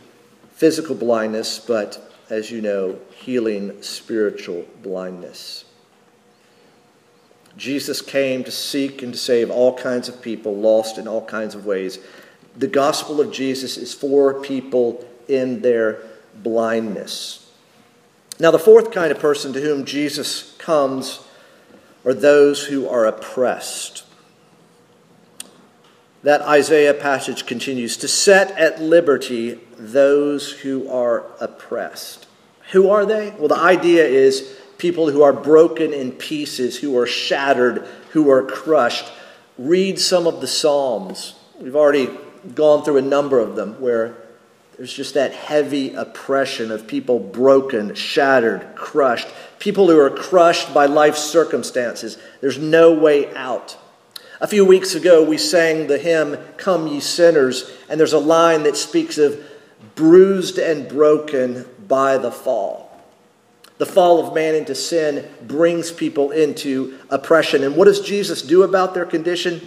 physical 0.51 0.95
blindness, 0.95 1.59
but 1.59 2.13
as 2.29 2.51
you 2.51 2.61
know, 2.61 2.99
healing 3.11 3.81
spiritual 3.81 4.65
blindness. 4.83 5.63
Jesus 7.55 8.01
came 8.01 8.43
to 8.43 8.51
seek 8.51 9.01
and 9.01 9.13
to 9.13 9.19
save 9.19 9.49
all 9.49 9.77
kinds 9.77 10.09
of 10.09 10.21
people 10.21 10.55
lost 10.55 10.97
in 10.97 11.07
all 11.07 11.25
kinds 11.25 11.55
of 11.55 11.65
ways. 11.65 11.99
The 12.55 12.67
gospel 12.67 13.21
of 13.21 13.31
Jesus 13.31 13.77
is 13.77 13.93
for 13.93 14.41
people 14.41 15.07
in 15.27 15.61
their 15.61 15.99
blindness. 16.35 17.51
Now, 18.39 18.51
the 18.51 18.59
fourth 18.59 18.91
kind 18.91 19.11
of 19.11 19.19
person 19.19 19.53
to 19.53 19.61
whom 19.61 19.85
Jesus 19.85 20.55
comes 20.57 21.21
are 22.05 22.13
those 22.13 22.65
who 22.65 22.87
are 22.87 23.05
oppressed 23.05 24.03
that 26.27 26.41
Isaiah 26.41 26.93
passage 26.93 27.45
continues 27.45 27.95
to 27.95 28.07
set 28.09 28.51
at 28.59 28.81
liberty 28.81 29.57
those 29.77 30.51
who 30.51 30.89
are 30.89 31.23
oppressed. 31.39 32.27
Who 32.73 32.89
are 32.89 33.05
they? 33.05 33.29
Well, 33.39 33.47
the 33.47 33.55
idea 33.55 34.03
is 34.03 34.59
people 34.77 35.09
who 35.09 35.21
are 35.21 35.31
broken 35.31 35.93
in 35.93 36.11
pieces, 36.11 36.79
who 36.79 36.97
are 36.97 37.07
shattered, 37.07 37.87
who 38.11 38.29
are 38.29 38.43
crushed. 38.43 39.09
Read 39.57 40.01
some 40.01 40.27
of 40.27 40.41
the 40.41 40.47
Psalms. 40.47 41.35
We've 41.61 41.77
already 41.77 42.09
gone 42.53 42.83
through 42.83 42.97
a 42.97 43.01
number 43.01 43.39
of 43.39 43.55
them 43.55 43.79
where 43.79 44.17
there's 44.75 44.91
just 44.91 45.13
that 45.13 45.31
heavy 45.31 45.93
oppression 45.93 46.71
of 46.71 46.87
people 46.87 47.19
broken, 47.19 47.95
shattered, 47.95 48.75
crushed. 48.75 49.29
People 49.59 49.87
who 49.87 49.97
are 49.97 50.09
crushed 50.09 50.73
by 50.73 50.87
life's 50.87 51.23
circumstances. 51.23 52.17
There's 52.41 52.57
no 52.57 52.91
way 52.91 53.33
out. 53.33 53.77
A 54.39 54.47
few 54.47 54.65
weeks 54.65 54.93
ago, 54.93 55.23
we 55.23 55.37
sang 55.37 55.87
the 55.87 55.97
hymn, 55.97 56.37
Come 56.57 56.87
Ye 56.87 56.99
Sinners, 56.99 57.71
and 57.89 57.99
there's 57.99 58.13
a 58.13 58.19
line 58.19 58.63
that 58.63 58.77
speaks 58.77 59.17
of 59.17 59.43
bruised 59.95 60.59
and 60.59 60.87
broken 60.87 61.65
by 61.87 62.17
the 62.17 62.31
fall. 62.31 62.87
The 63.79 63.85
fall 63.85 64.25
of 64.25 64.35
man 64.35 64.53
into 64.53 64.75
sin 64.75 65.27
brings 65.41 65.91
people 65.91 66.31
into 66.31 66.97
oppression. 67.09 67.63
And 67.63 67.75
what 67.75 67.85
does 67.85 68.01
Jesus 68.01 68.41
do 68.43 68.61
about 68.61 68.93
their 68.93 69.05
condition? 69.05 69.61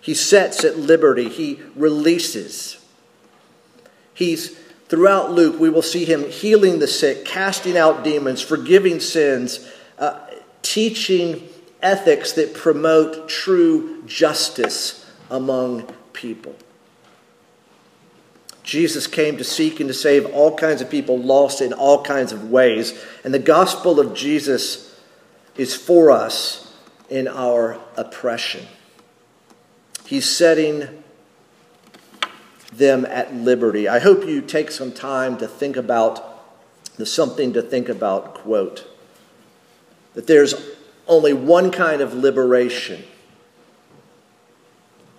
He 0.00 0.14
sets 0.14 0.64
at 0.64 0.76
liberty, 0.76 1.28
he 1.28 1.60
releases. 1.76 2.84
He's 4.12 4.56
throughout 4.88 5.32
Luke, 5.32 5.60
we 5.60 5.70
will 5.70 5.82
see 5.82 6.04
him 6.04 6.30
healing 6.30 6.80
the 6.80 6.86
sick, 6.88 7.24
casting 7.24 7.76
out 7.76 8.02
demons, 8.02 8.40
forgiving 8.40 8.98
sins, 8.98 9.68
uh, 9.98 10.18
teaching 10.62 11.48
ethics 11.82 12.32
that 12.32 12.54
promote 12.54 13.28
true 13.28 14.02
justice 14.06 15.06
among 15.30 15.92
people. 16.12 16.54
Jesus 18.62 19.06
came 19.06 19.36
to 19.36 19.44
seek 19.44 19.78
and 19.78 19.88
to 19.88 19.94
save 19.94 20.26
all 20.26 20.56
kinds 20.56 20.80
of 20.80 20.90
people 20.90 21.16
lost 21.18 21.60
in 21.60 21.72
all 21.72 22.02
kinds 22.02 22.32
of 22.32 22.50
ways. 22.50 23.00
And 23.22 23.32
the 23.32 23.38
gospel 23.38 24.00
of 24.00 24.12
Jesus 24.12 24.98
is 25.56 25.74
for 25.74 26.10
us 26.10 26.74
in 27.08 27.28
our 27.28 27.78
oppression. 27.96 28.66
He's 30.04 30.28
setting 30.28 31.04
them 32.72 33.06
at 33.06 33.34
liberty. 33.34 33.88
I 33.88 34.00
hope 34.00 34.26
you 34.26 34.40
take 34.40 34.72
some 34.72 34.92
time 34.92 35.36
to 35.38 35.46
think 35.46 35.76
about 35.76 36.32
the 36.96 37.06
something 37.06 37.52
to 37.52 37.62
think 37.62 37.88
about 37.88 38.34
quote. 38.34 38.86
That 40.14 40.26
there's 40.26 40.54
only 41.08 41.32
one 41.32 41.70
kind 41.70 42.00
of 42.00 42.14
liberation 42.14 43.04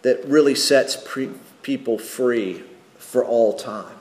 that 0.02 0.24
really 0.26 0.56
sets 0.56 0.96
pre- 0.96 1.32
people 1.62 1.98
free 1.98 2.64
for 2.98 3.24
all 3.24 3.54
time. 3.54 3.96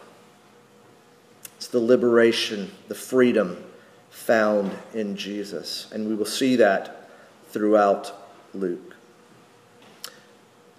It's 1.57 1.68
the 1.68 1.81
liberation, 1.81 2.70
the 2.88 2.94
freedom 2.94 3.64
found 4.11 4.72
in 4.94 5.16
Jesus. 5.16 5.88
And 5.92 6.09
we 6.09 6.14
will 6.14 6.27
see 6.27 6.57
that 6.57 7.09
throughout 7.49 8.12
Luke. 8.55 8.94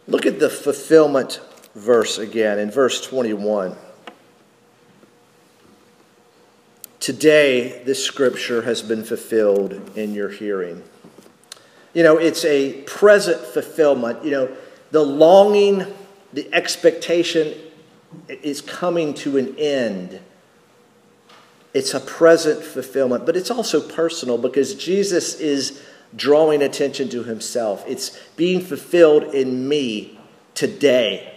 Look 0.07 0.25
at 0.25 0.39
the 0.39 0.49
fulfillment 0.49 1.41
verse 1.75 2.17
again 2.17 2.59
in 2.59 2.71
verse 2.71 3.05
21. 3.05 3.75
Today, 6.99 7.83
this 7.83 8.03
scripture 8.03 8.63
has 8.63 8.81
been 8.81 9.03
fulfilled 9.03 9.91
in 9.95 10.13
your 10.13 10.29
hearing. 10.29 10.83
You 11.97 12.03
know, 12.03 12.17
it's 12.17 12.45
a 12.45 12.73
present 12.83 13.41
fulfillment. 13.41 14.23
You 14.23 14.29
know, 14.29 14.57
the 14.91 15.01
longing, 15.01 15.83
the 16.31 16.47
expectation 16.53 17.55
is 18.29 18.61
coming 18.61 19.15
to 19.15 19.35
an 19.39 19.55
end. 19.57 20.19
It's 21.73 21.95
a 21.95 21.99
present 21.99 22.61
fulfillment, 22.61 23.25
but 23.25 23.35
it's 23.35 23.49
also 23.49 23.81
personal 23.81 24.37
because 24.37 24.75
Jesus 24.75 25.39
is 25.39 25.81
drawing 26.15 26.61
attention 26.61 27.09
to 27.09 27.23
himself. 27.23 27.83
It's 27.87 28.15
being 28.35 28.61
fulfilled 28.61 29.33
in 29.33 29.67
me 29.67 30.19
today, 30.53 31.33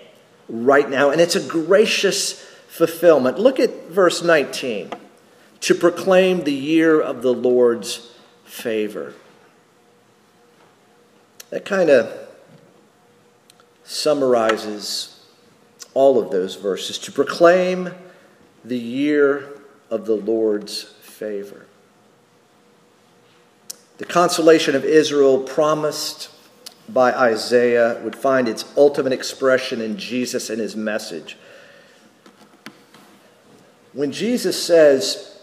right 0.46 0.90
now, 0.90 1.08
and 1.08 1.22
it's 1.22 1.36
a 1.36 1.48
gracious 1.48 2.34
fulfillment. 2.68 3.38
Look 3.38 3.58
at 3.58 3.88
verse 3.88 4.22
19 4.22 4.90
to 5.60 5.74
proclaim 5.74 6.44
the 6.44 6.52
year 6.52 7.00
of 7.00 7.22
the 7.22 7.32
Lord's 7.32 8.12
favor. 8.44 9.14
That 11.50 11.64
kind 11.64 11.90
of 11.90 12.12
summarizes 13.84 15.20
all 15.94 16.18
of 16.18 16.30
those 16.30 16.54
verses 16.54 16.98
to 16.98 17.12
proclaim 17.12 17.90
the 18.64 18.78
year 18.78 19.48
of 19.90 20.06
the 20.06 20.14
Lord's 20.14 20.84
favor. 21.02 21.66
The 23.98 24.04
consolation 24.04 24.74
of 24.74 24.84
Israel 24.84 25.42
promised 25.42 26.30
by 26.88 27.12
Isaiah 27.12 28.00
would 28.02 28.16
find 28.16 28.48
its 28.48 28.64
ultimate 28.76 29.12
expression 29.12 29.80
in 29.80 29.98
Jesus 29.98 30.50
and 30.50 30.60
his 30.60 30.74
message. 30.74 31.36
When 33.92 34.12
Jesus 34.12 34.60
says, 34.60 35.40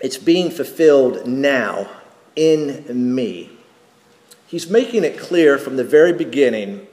It's 0.00 0.18
being 0.18 0.50
fulfilled 0.50 1.26
now 1.26 1.90
in 2.36 3.14
me, 3.14 3.50
he's 4.50 4.68
making 4.68 5.04
it 5.04 5.18
clear 5.18 5.56
from 5.56 5.76
the 5.76 5.84
very 5.84 6.12
beginning 6.12 6.86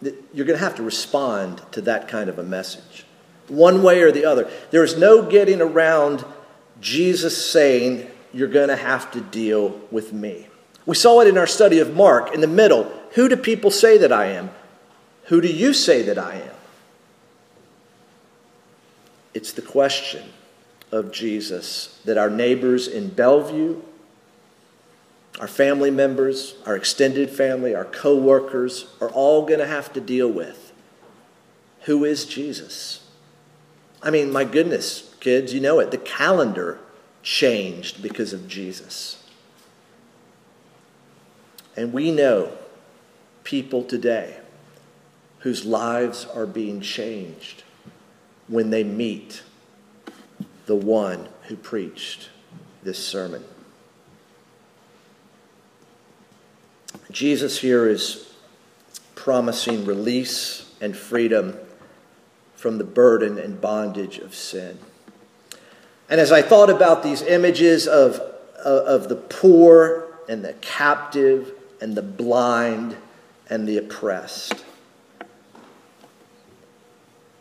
that 0.00 0.14
you're 0.32 0.46
going 0.46 0.58
to 0.58 0.64
have 0.64 0.76
to 0.76 0.82
respond 0.82 1.60
to 1.72 1.80
that 1.82 2.08
kind 2.08 2.30
of 2.30 2.38
a 2.38 2.42
message, 2.42 3.04
one 3.48 3.82
way 3.82 4.02
or 4.02 4.12
the 4.12 4.24
other. 4.24 4.50
There 4.70 4.84
is 4.84 4.96
no 4.96 5.28
getting 5.28 5.60
around 5.60 6.24
Jesus 6.80 7.50
saying, 7.50 8.08
You're 8.32 8.48
going 8.48 8.68
to 8.68 8.76
have 8.76 9.10
to 9.12 9.20
deal 9.20 9.80
with 9.90 10.12
me. 10.12 10.48
We 10.86 10.96
saw 10.96 11.20
it 11.20 11.28
in 11.28 11.38
our 11.38 11.46
study 11.46 11.78
of 11.78 11.94
Mark 11.94 12.34
in 12.34 12.40
the 12.40 12.46
middle. 12.46 12.90
Who 13.12 13.28
do 13.28 13.36
people 13.36 13.70
say 13.70 13.98
that 13.98 14.12
I 14.12 14.26
am? 14.26 14.50
Who 15.24 15.40
do 15.40 15.48
you 15.48 15.72
say 15.72 16.02
that 16.02 16.18
I 16.18 16.36
am? 16.36 16.54
It's 19.34 19.52
the 19.52 19.62
question 19.62 20.24
of 20.90 21.12
Jesus 21.12 22.00
that 22.04 22.18
our 22.18 22.28
neighbors 22.28 22.88
in 22.88 23.08
Bellevue, 23.08 23.80
our 25.40 25.48
family 25.48 25.90
members, 25.90 26.54
our 26.66 26.76
extended 26.76 27.30
family, 27.30 27.74
our 27.74 27.84
co 27.84 28.16
workers 28.16 28.86
are 29.00 29.10
all 29.10 29.46
going 29.46 29.58
to 29.58 29.66
have 29.66 29.92
to 29.94 30.00
deal 30.00 30.28
with. 30.28 30.72
Who 31.82 32.04
is 32.04 32.26
Jesus? 32.26 33.08
I 34.02 34.10
mean, 34.10 34.30
my 34.32 34.44
goodness, 34.44 35.14
kids, 35.20 35.54
you 35.54 35.60
know 35.60 35.78
it. 35.78 35.90
The 35.90 35.98
calendar 35.98 36.78
changed 37.22 38.02
because 38.02 38.32
of 38.32 38.48
Jesus. 38.48 39.22
And 41.76 41.92
we 41.92 42.10
know 42.10 42.52
people 43.44 43.82
today 43.84 44.38
whose 45.38 45.64
lives 45.64 46.26
are 46.26 46.46
being 46.46 46.80
changed 46.80 47.64
when 48.48 48.70
they 48.70 48.84
meet 48.84 49.42
the 50.66 50.76
one 50.76 51.28
who 51.44 51.56
preached 51.56 52.28
this 52.82 53.04
sermon. 53.04 53.44
Jesus 57.10 57.58
here 57.58 57.86
is 57.86 58.32
promising 59.14 59.84
release 59.84 60.70
and 60.80 60.96
freedom 60.96 61.56
from 62.56 62.78
the 62.78 62.84
burden 62.84 63.38
and 63.38 63.60
bondage 63.60 64.18
of 64.18 64.34
sin. 64.34 64.78
And 66.08 66.20
as 66.20 66.32
I 66.32 66.42
thought 66.42 66.70
about 66.70 67.02
these 67.02 67.22
images 67.22 67.86
of, 67.86 68.20
uh, 68.64 68.84
of 68.84 69.08
the 69.08 69.16
poor 69.16 70.06
and 70.28 70.44
the 70.44 70.54
captive 70.54 71.52
and 71.80 71.94
the 71.94 72.02
blind 72.02 72.96
and 73.48 73.68
the 73.68 73.78
oppressed, 73.78 74.64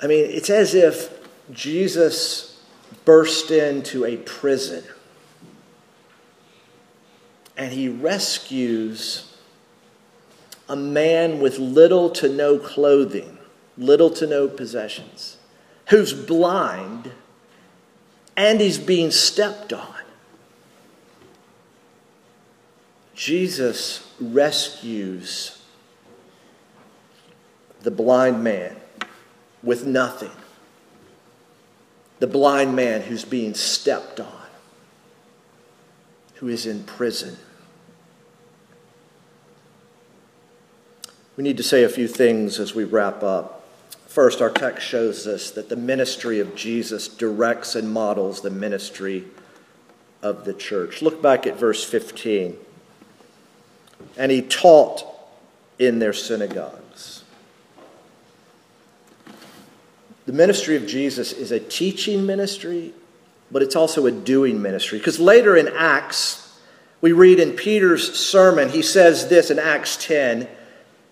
I 0.01 0.07
mean, 0.07 0.25
it's 0.29 0.49
as 0.49 0.73
if 0.73 1.13
Jesus 1.51 2.61
burst 3.05 3.51
into 3.51 4.05
a 4.05 4.17
prison 4.17 4.83
and 7.55 7.71
he 7.71 7.87
rescues 7.87 9.30
a 10.71 10.75
man 10.77 11.41
with 11.41 11.59
little 11.59 12.09
to 12.09 12.29
no 12.29 12.57
clothing, 12.57 13.37
little 13.77 14.09
to 14.09 14.25
no 14.25 14.47
possessions, 14.47 15.35
who's 15.89 16.13
blind 16.13 17.11
and 18.37 18.61
he's 18.61 18.77
being 18.77 19.11
stepped 19.11 19.73
on. 19.73 19.95
Jesus 23.13 24.09
rescues 24.21 25.61
the 27.81 27.91
blind 27.91 28.41
man 28.41 28.77
with 29.61 29.85
nothing, 29.85 30.31
the 32.19 32.27
blind 32.27 32.77
man 32.77 33.01
who's 33.01 33.25
being 33.25 33.53
stepped 33.55 34.21
on, 34.21 34.47
who 36.35 36.47
is 36.47 36.65
in 36.65 36.85
prison. 36.85 37.35
We 41.41 41.47
need 41.47 41.57
to 41.57 41.63
say 41.63 41.83
a 41.83 41.89
few 41.89 42.07
things 42.07 42.59
as 42.59 42.75
we 42.75 42.83
wrap 42.83 43.23
up. 43.23 43.65
First, 44.05 44.43
our 44.43 44.51
text 44.51 44.87
shows 44.87 45.25
us 45.25 45.49
that 45.49 45.69
the 45.69 45.75
ministry 45.75 46.39
of 46.39 46.53
Jesus 46.53 47.07
directs 47.07 47.75
and 47.75 47.91
models 47.91 48.41
the 48.41 48.51
ministry 48.51 49.23
of 50.21 50.45
the 50.45 50.53
church. 50.53 51.01
Look 51.01 51.19
back 51.19 51.47
at 51.47 51.57
verse 51.57 51.83
15. 51.83 52.57
And 54.17 54.31
he 54.31 54.43
taught 54.43 55.03
in 55.79 55.97
their 55.97 56.13
synagogues. 56.13 57.23
The 60.27 60.33
ministry 60.33 60.75
of 60.75 60.85
Jesus 60.85 61.31
is 61.31 61.51
a 61.51 61.59
teaching 61.59 62.23
ministry, 62.23 62.93
but 63.49 63.63
it's 63.63 63.75
also 63.75 64.05
a 64.05 64.11
doing 64.11 64.61
ministry. 64.61 64.99
Because 64.99 65.19
later 65.19 65.57
in 65.57 65.69
Acts, 65.69 66.55
we 67.01 67.13
read 67.13 67.39
in 67.39 67.53
Peter's 67.53 68.13
sermon, 68.15 68.69
he 68.69 68.83
says 68.83 69.27
this 69.27 69.49
in 69.49 69.57
Acts 69.57 69.97
10 69.97 70.47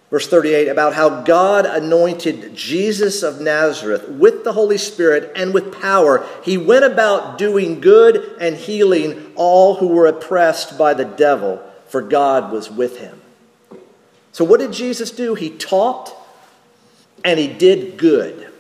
verse 0.10 0.28
38, 0.28 0.68
about 0.68 0.94
how 0.94 1.22
God 1.22 1.66
anointed 1.66 2.56
Jesus 2.56 3.22
of 3.22 3.40
Nazareth 3.40 4.08
with 4.10 4.44
the 4.44 4.54
Holy 4.54 4.78
Spirit 4.78 5.32
and 5.36 5.54
with 5.54 5.80
power. 5.80 6.26
He 6.44 6.58
went 6.58 6.86
about 6.86 7.38
doing 7.38 7.80
good 7.80 8.36
and 8.40 8.56
healing 8.56 9.32
all 9.36 9.76
who 9.76 9.88
were 9.88 10.08
oppressed 10.08 10.78
by 10.78 10.94
the 10.94 11.06
devil, 11.06 11.62
for 11.88 12.02
God 12.02 12.52
was 12.52 12.72
with 12.72 13.00
him. 13.00 13.22
So, 14.32 14.46
what 14.46 14.60
did 14.60 14.74
Jesus 14.74 15.12
do? 15.12 15.36
He 15.36 15.50
taught 15.50 16.16
and 17.24 17.40
he 17.40 17.48
did 17.48 17.98
good. 17.98 18.52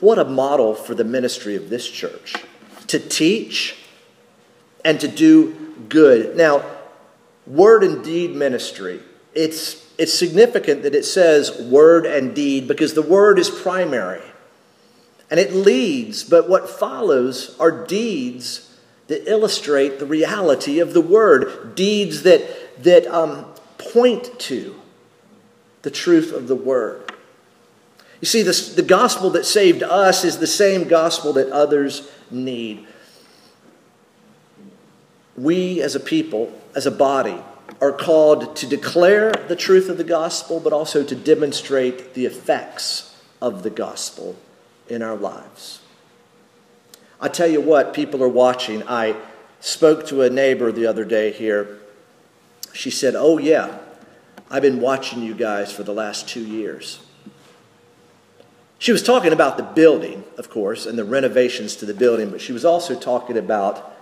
What 0.00 0.18
a 0.18 0.24
model 0.24 0.74
for 0.74 0.94
the 0.94 1.04
ministry 1.04 1.56
of 1.56 1.70
this 1.70 1.88
church 1.88 2.34
to 2.88 2.98
teach 2.98 3.76
and 4.84 5.00
to 5.00 5.08
do 5.08 5.74
good. 5.88 6.36
Now, 6.36 6.64
word 7.46 7.82
and 7.82 8.04
deed 8.04 8.34
ministry, 8.34 9.00
it's 9.38 9.86
it's 9.98 10.14
significant 10.14 10.82
that 10.82 10.94
it 10.94 11.04
says 11.04 11.60
word 11.60 12.06
and 12.06 12.34
deed 12.34 12.68
because 12.68 12.94
the 12.94 13.02
word 13.02 13.38
is 13.38 13.50
primary 13.50 14.22
and 15.30 15.38
it 15.38 15.52
leads, 15.52 16.24
but 16.24 16.48
what 16.48 16.70
follows 16.70 17.56
are 17.58 17.86
deeds 17.86 18.76
that 19.08 19.28
illustrate 19.30 19.98
the 19.98 20.06
reality 20.06 20.78
of 20.78 20.94
the 20.94 21.00
word, 21.00 21.74
deeds 21.74 22.22
that, 22.22 22.82
that 22.82 23.06
um, 23.06 23.46
point 23.76 24.38
to 24.38 24.80
the 25.82 25.90
truth 25.90 26.32
of 26.32 26.46
the 26.48 26.54
word. 26.54 27.12
You 28.20 28.26
see, 28.26 28.42
this, 28.42 28.74
the 28.74 28.82
gospel 28.82 29.30
that 29.30 29.44
saved 29.44 29.82
us 29.82 30.24
is 30.24 30.38
the 30.38 30.46
same 30.46 30.88
gospel 30.88 31.32
that 31.34 31.48
others 31.50 32.10
need. 32.30 32.86
We 35.36 35.82
as 35.82 35.94
a 35.94 36.00
people, 36.00 36.52
as 36.74 36.86
a 36.86 36.90
body, 36.90 37.38
are 37.80 37.92
called 37.92 38.56
to 38.56 38.66
declare 38.66 39.32
the 39.32 39.56
truth 39.56 39.88
of 39.88 39.98
the 39.98 40.04
gospel, 40.04 40.60
but 40.60 40.72
also 40.72 41.04
to 41.04 41.14
demonstrate 41.14 42.14
the 42.14 42.26
effects 42.26 43.16
of 43.40 43.62
the 43.62 43.70
gospel 43.70 44.36
in 44.88 45.02
our 45.02 45.16
lives. 45.16 45.80
I 47.20 47.28
tell 47.28 47.48
you 47.48 47.60
what, 47.60 47.94
people 47.94 48.22
are 48.22 48.28
watching. 48.28 48.82
I 48.86 49.16
spoke 49.60 50.06
to 50.06 50.22
a 50.22 50.30
neighbor 50.30 50.72
the 50.72 50.86
other 50.86 51.04
day 51.04 51.32
here. 51.32 51.78
She 52.72 52.90
said, 52.90 53.14
Oh, 53.16 53.38
yeah, 53.38 53.78
I've 54.50 54.62
been 54.62 54.80
watching 54.80 55.22
you 55.22 55.34
guys 55.34 55.72
for 55.72 55.82
the 55.82 55.92
last 55.92 56.28
two 56.28 56.44
years. 56.44 57.00
She 58.78 58.92
was 58.92 59.02
talking 59.02 59.32
about 59.32 59.56
the 59.56 59.64
building, 59.64 60.22
of 60.36 60.48
course, 60.48 60.86
and 60.86 60.96
the 60.96 61.04
renovations 61.04 61.74
to 61.76 61.86
the 61.86 61.94
building, 61.94 62.30
but 62.30 62.40
she 62.40 62.52
was 62.52 62.64
also 62.64 62.98
talking 62.98 63.36
about 63.36 63.97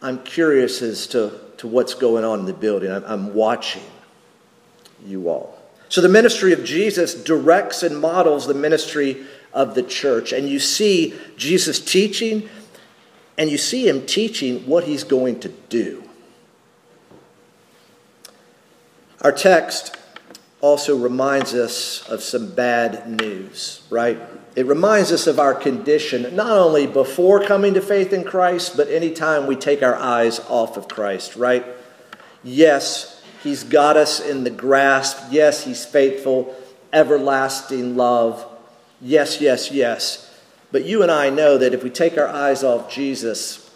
I'm 0.00 0.22
curious 0.22 0.80
as 0.82 1.06
to, 1.08 1.40
to 1.58 1.66
what's 1.66 1.94
going 1.94 2.24
on 2.24 2.40
in 2.40 2.44
the 2.46 2.52
building. 2.52 2.90
I'm, 2.90 3.04
I'm 3.04 3.34
watching 3.34 3.82
you 5.04 5.28
all. 5.28 5.58
So 5.88 6.00
the 6.00 6.08
ministry 6.08 6.52
of 6.52 6.64
Jesus 6.64 7.14
directs 7.14 7.82
and 7.82 7.98
models 8.00 8.46
the 8.46 8.54
ministry 8.54 9.24
of 9.52 9.74
the 9.74 9.82
church. 9.82 10.32
And 10.32 10.48
you 10.48 10.58
see 10.60 11.14
Jesus 11.36 11.80
teaching, 11.80 12.48
and 13.36 13.50
you 13.50 13.58
see 13.58 13.88
him 13.88 14.04
teaching 14.06 14.66
what 14.66 14.84
he's 14.84 15.04
going 15.04 15.40
to 15.40 15.48
do. 15.48 16.04
Our 19.22 19.32
text 19.32 19.96
also 20.60 20.96
reminds 20.96 21.54
us 21.54 22.08
of 22.08 22.22
some 22.22 22.54
bad 22.54 23.08
news, 23.08 23.82
right? 23.90 24.18
It 24.58 24.66
reminds 24.66 25.12
us 25.12 25.28
of 25.28 25.38
our 25.38 25.54
condition, 25.54 26.34
not 26.34 26.50
only 26.50 26.88
before 26.88 27.44
coming 27.44 27.74
to 27.74 27.80
faith 27.80 28.12
in 28.12 28.24
Christ, 28.24 28.76
but 28.76 28.88
anytime 28.88 29.46
we 29.46 29.54
take 29.54 29.84
our 29.84 29.94
eyes 29.94 30.40
off 30.48 30.76
of 30.76 30.88
Christ, 30.88 31.36
right? 31.36 31.64
Yes, 32.42 33.22
He's 33.44 33.62
got 33.62 33.96
us 33.96 34.18
in 34.18 34.42
the 34.42 34.50
grasp. 34.50 35.28
Yes, 35.30 35.62
He's 35.62 35.86
faithful, 35.86 36.56
everlasting 36.92 37.96
love. 37.96 38.44
Yes, 39.00 39.40
yes, 39.40 39.70
yes. 39.70 40.36
But 40.72 40.84
you 40.84 41.04
and 41.04 41.12
I 41.12 41.30
know 41.30 41.56
that 41.56 41.72
if 41.72 41.84
we 41.84 41.90
take 41.90 42.18
our 42.18 42.26
eyes 42.26 42.64
off 42.64 42.92
Jesus, 42.92 43.70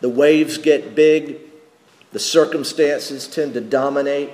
the 0.00 0.08
waves 0.08 0.56
get 0.56 0.94
big, 0.94 1.40
the 2.12 2.18
circumstances 2.18 3.28
tend 3.28 3.52
to 3.52 3.60
dominate. 3.60 4.30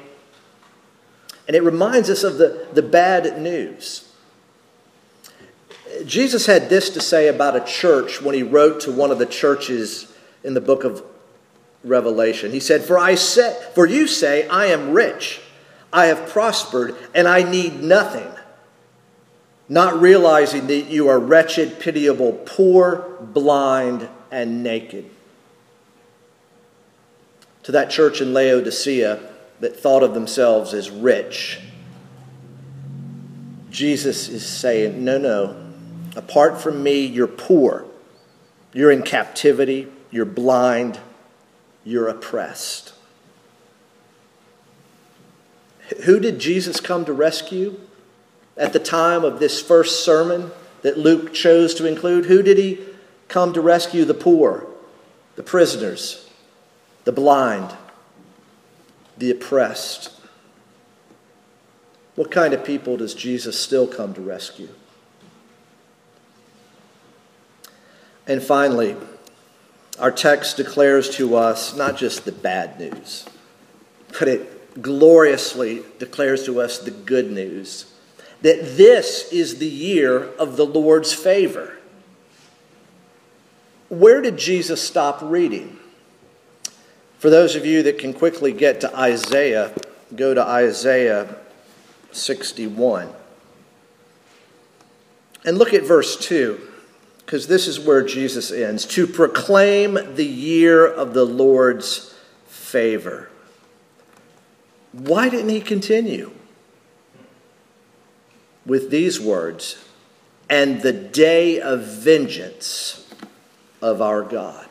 And 1.49 1.57
it 1.57 1.65
reminds 1.65 2.09
us 2.09 2.23
of 2.23 2.39
the, 2.39 2.69
the 2.73 2.83
bad 2.83 3.43
news. 3.43 4.08
Jesus 6.05 6.47
had 6.47 6.69
this 6.69 6.91
to 6.91 7.01
say 7.01 7.29
about 7.29 7.57
a 7.57 7.65
church 7.65 8.21
when 8.23 8.35
he 8.35 8.43
wrote 8.43 8.81
to 8.81 8.93
one 8.93 9.11
of 9.11 9.19
the 9.19 9.27
churches 9.27 10.13
in 10.45 10.55
the 10.55 10.61
book 10.61 10.85
of 10.85 11.03
Revelation. 11.85 12.53
He 12.53 12.61
said, 12.61 12.83
For 12.83 12.99
I 12.99 13.15
say, 13.15 13.59
for 13.75 13.87
you 13.87 14.07
say, 14.07 14.49
I 14.49 14.67
am 14.67 14.93
rich, 14.93 15.41
I 15.93 16.07
have 16.07 16.29
prospered, 16.29 16.97
and 17.15 17.29
I 17.29 17.49
need 17.49 17.83
nothing, 17.83 18.29
not 19.69 20.01
realizing 20.01 20.67
that 20.67 20.87
you 20.87 21.09
are 21.09 21.19
wretched, 21.19 21.79
pitiable, 21.81 22.33
poor, 22.45 23.17
blind, 23.21 24.09
and 24.31 24.63
naked. 24.63 25.09
To 27.65 27.73
that 27.73 27.91
church 27.91 28.21
in 28.21 28.33
Laodicea 28.33 29.21
that 29.61 29.79
thought 29.79 30.03
of 30.03 30.15
themselves 30.15 30.73
as 30.73 30.91
rich, 30.91 31.61
Jesus 33.71 34.29
is 34.29 34.47
saying, 34.47 35.05
No, 35.05 35.19
no. 35.19 35.68
Apart 36.19 36.61
from 36.61 36.83
me, 36.83 37.07
you're 37.07 37.27
poor. 37.27 37.87
You're 38.75 38.91
in 38.91 39.03
captivity. 39.03 39.89
You're 40.11 40.27
blind 40.27 40.99
you're 41.89 42.09
oppressed. 42.09 42.93
Who 46.05 46.21
did 46.21 46.39
Jesus 46.39 46.81
come 46.81 47.07
to 47.07 47.15
rescue 47.15 47.81
at 48.59 48.75
the 48.75 48.79
time 48.79 49.25
of 49.25 49.41
this 49.41 49.63
first 49.63 50.05
sermon 50.05 50.51
that 50.83 50.99
Luke 50.99 51.33
chose 51.33 51.75
to 51.77 51.87
include? 51.87 52.27
Who 52.27 52.43
did 52.43 52.59
he 52.59 52.81
come 53.29 53.55
to 53.55 53.63
rescue? 53.63 54.05
The 54.05 54.13
poor, 54.13 54.67
the 55.37 55.43
prisoners, 55.43 56.29
the 57.05 57.13
blind, 57.13 57.75
the 59.17 59.31
oppressed. 59.31 60.13
What 62.17 62.31
kind 62.31 62.53
of 62.53 62.65
people 62.65 62.99
does 62.99 63.15
Jesus 63.15 63.59
still 63.59 63.87
come 63.87 64.13
to 64.13 64.21
rescue? 64.21 64.69
And 68.29 68.43
finally, 68.43 68.95
our 69.99 70.13
text 70.13 70.59
declares 70.59 71.09
to 71.17 71.35
us 71.35 71.75
not 71.75 71.97
just 71.97 72.27
the 72.27 72.33
bad 72.33 72.79
news, 72.79 73.27
but 74.19 74.29
it 74.29 74.83
gloriously 74.83 75.83
declares 75.99 76.45
to 76.45 76.61
us 76.61 76.79
the 76.79 76.91
good 76.91 77.33
news 77.33 77.93
that 78.43 78.77
this 78.77 79.33
is 79.33 79.59
the 79.59 79.67
year 79.67 80.25
of 80.35 80.57
the 80.57 80.67
Lord's 80.67 81.13
favor. 81.13 81.79
Where 83.89 84.21
did 84.21 84.37
Jesus 84.37 84.81
stop 84.87 85.21
reading? 85.23 85.79
For 87.19 87.31
those 87.31 87.57
of 87.57 87.67
you 87.67 87.83
that 87.83 87.99
can 87.99 88.13
quickly 88.13 88.53
get 88.53 88.81
to 88.83 88.97
Isaiah, 88.97 89.75
go 90.15 90.35
to 90.35 90.43
Isaiah 90.43 91.35
61. 92.13 93.09
And 95.45 95.59
look 95.59 95.73
at 95.73 95.83
verse 95.83 96.17
2 96.17 96.61
because 97.29 97.47
this 97.47 97.69
is 97.69 97.79
where 97.79 98.03
Jesus 98.03 98.51
ends 98.51 98.87
to 98.87 99.07
proclaim 99.07 99.99
the 100.15 100.25
year 100.25 100.87
of 100.87 101.13
the 101.13 101.27
Lord's 101.27 102.15
favor. 102.47 103.29
Why 104.93 105.29
didn't 105.29 105.51
he 105.51 105.61
continue 105.61 106.31
with 108.65 108.89
these 108.89 109.21
words? 109.21 109.77
And 110.49 110.81
the 110.81 110.95
day 110.95 111.61
of 111.61 111.83
vengeance 111.83 113.07
of 113.83 114.01
our 114.01 114.23
God. 114.23 114.67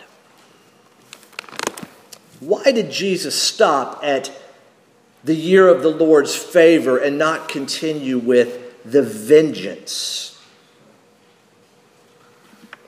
Why 2.39 2.72
did 2.72 2.89
Jesus 2.89 3.39
stop 3.39 4.04
at 4.04 4.32
the 5.24 5.36
year 5.36 5.67
of 5.67 5.84
the 5.84 5.91
Lord's 5.91 6.36
favor 6.36 6.98
and 6.98 7.20
not 7.20 7.50
continue 7.50 8.17
with 8.17 8.82
the 8.84 9.04
vengeance 9.04 10.37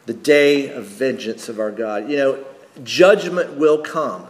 the 0.10 0.16
day 0.16 0.70
of 0.70 0.86
vengeance 0.86 1.50
of 1.50 1.60
our 1.60 1.70
God. 1.70 2.10
You 2.10 2.18
know, 2.18 2.46
judgment 2.84 3.58
will 3.58 3.78
come. 3.78 4.26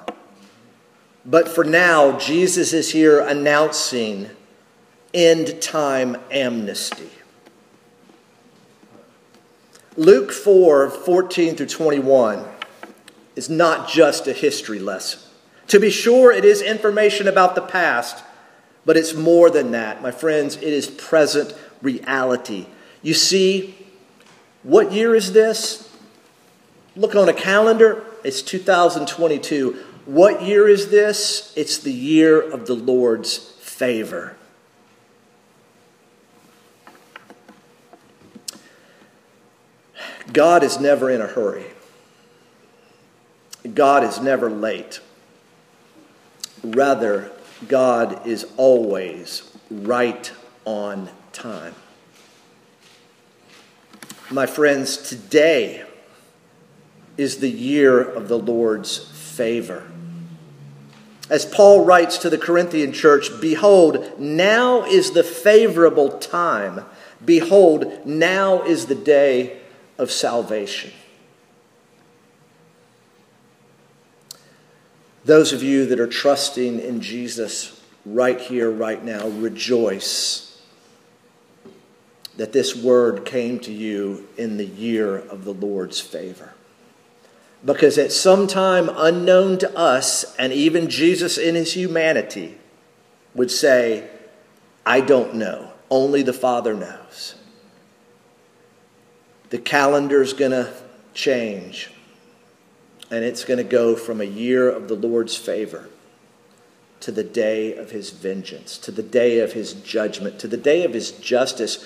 But 1.25 1.47
for 1.47 1.63
now, 1.63 2.19
Jesus 2.19 2.73
is 2.73 2.91
here 2.91 3.21
announcing 3.21 4.29
end 5.13 5.61
time 5.61 6.17
amnesty. 6.29 7.07
Luke 9.95 10.33
4 10.33 10.89
14 10.89 11.55
through 11.55 11.67
21 11.67 12.45
is 13.37 13.49
not 13.49 13.87
just 13.87 14.27
a 14.27 14.33
history 14.33 14.79
lesson. 14.79 15.21
To 15.67 15.79
be 15.79 15.91
sure, 15.91 16.33
it 16.33 16.43
is 16.43 16.61
information 16.61 17.25
about 17.25 17.55
the 17.55 17.61
past, 17.61 18.21
but 18.85 18.97
it's 18.97 19.13
more 19.13 19.49
than 19.49 19.71
that. 19.71 20.01
My 20.01 20.11
friends, 20.11 20.57
it 20.57 20.63
is 20.63 20.87
present 20.87 21.53
reality. 21.81 22.65
You 23.01 23.13
see, 23.13 23.78
what 24.63 24.91
year 24.91 25.15
is 25.15 25.33
this? 25.33 25.89
Look 26.95 27.15
on 27.15 27.29
a 27.29 27.33
calendar, 27.33 28.03
it's 28.23 28.41
2022. 28.41 29.85
What 30.05 30.41
year 30.41 30.67
is 30.67 30.89
this? 30.89 31.53
It's 31.55 31.77
the 31.77 31.93
year 31.93 32.41
of 32.41 32.65
the 32.65 32.73
Lord's 32.73 33.37
favor. 33.37 34.35
God 40.33 40.63
is 40.63 40.79
never 40.79 41.09
in 41.09 41.21
a 41.21 41.27
hurry. 41.27 41.65
God 43.73 44.03
is 44.03 44.19
never 44.19 44.49
late. 44.49 44.99
Rather, 46.63 47.31
God 47.67 48.25
is 48.27 48.45
always 48.57 49.55
right 49.69 50.31
on 50.65 51.09
time. 51.33 51.75
My 54.31 54.45
friends, 54.45 54.97
today 54.97 55.83
is 57.17 57.37
the 57.37 57.49
year 57.49 57.99
of 57.99 58.27
the 58.27 58.37
Lord's 58.37 58.97
favor. 58.97 59.89
As 61.31 61.45
Paul 61.45 61.83
writes 61.83 62.19
to 62.19 62.29
the 62.29 62.37
Corinthian 62.37 62.93
church, 62.93 63.29
Behold, 63.41 64.19
now 64.19 64.85
is 64.85 65.11
the 65.11 65.23
favorable 65.23 66.19
time. 66.19 66.85
Behold, 67.25 68.05
now 68.05 68.61
is 68.61 68.85
the 68.85 68.95
day 68.95 69.61
of 69.97 70.11
salvation. 70.11 70.91
Those 75.25 75.53
of 75.53 75.63
you 75.63 75.87
that 75.87 75.99
are 75.99 76.07
trusting 76.07 76.79
in 76.79 77.01
Jesus 77.01 77.81
right 78.05 78.39
here, 78.39 78.69
right 78.69 79.03
now, 79.03 79.27
rejoice 79.27 80.48
that 82.39 82.53
this 82.53 82.73
word 82.73 83.25
came 83.25 83.59
to 83.59 83.69
you 83.69 84.25
in 84.37 84.55
the 84.55 84.65
year 84.65 85.17
of 85.17 85.43
the 85.43 85.53
Lord's 85.53 85.99
favor. 85.99 86.53
Because 87.65 87.97
at 87.97 88.13
some 88.13 88.47
time 88.47 88.89
unknown 88.95 89.57
to 89.57 89.77
us, 89.77 90.37
and 90.37 90.53
even 90.53 90.89
Jesus 90.89 91.37
in 91.37 91.55
his 91.55 91.73
humanity 91.73 92.57
would 93.35 93.51
say, 93.51 94.09
I 94.85 95.01
don't 95.01 95.35
know. 95.35 95.73
Only 95.91 96.21
the 96.21 96.31
Father 96.31 96.73
knows. 96.73 97.35
The 99.49 99.57
calendar's 99.57 100.31
going 100.31 100.51
to 100.51 100.73
change, 101.13 101.91
and 103.11 103.25
it's 103.25 103.43
going 103.43 103.57
to 103.57 103.65
go 103.65 103.97
from 103.97 104.21
a 104.21 104.23
year 104.23 104.69
of 104.69 104.87
the 104.87 104.95
Lord's 104.95 105.35
favor 105.35 105.89
to 107.01 107.11
the 107.11 107.23
day 107.23 107.75
of 107.75 107.91
his 107.91 108.11
vengeance, 108.11 108.77
to 108.77 108.91
the 108.91 109.03
day 109.03 109.39
of 109.39 109.51
his 109.51 109.73
judgment, 109.73 110.39
to 110.39 110.47
the 110.47 110.55
day 110.55 110.85
of 110.85 110.93
his 110.93 111.11
justice 111.11 111.85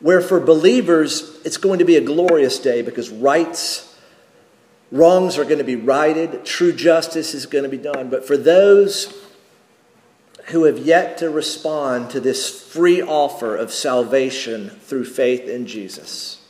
where 0.00 0.20
for 0.20 0.38
believers, 0.38 1.40
it's 1.44 1.56
going 1.56 1.78
to 1.80 1.84
be 1.84 1.96
a 1.96 2.00
glorious 2.00 2.58
day 2.58 2.82
because 2.82 3.10
rights, 3.10 3.96
wrongs 4.92 5.38
are 5.38 5.44
going 5.44 5.58
to 5.58 5.64
be 5.64 5.76
righted, 5.76 6.44
true 6.44 6.72
justice 6.72 7.34
is 7.34 7.46
going 7.46 7.64
to 7.64 7.70
be 7.70 7.78
done. 7.78 8.08
But 8.08 8.26
for 8.26 8.36
those 8.36 9.14
who 10.46 10.64
have 10.64 10.78
yet 10.78 11.18
to 11.18 11.28
respond 11.28 12.10
to 12.10 12.20
this 12.20 12.48
free 12.48 13.02
offer 13.02 13.56
of 13.56 13.72
salvation 13.72 14.70
through 14.70 15.04
faith 15.04 15.48
in 15.48 15.66
Jesus, 15.66 16.40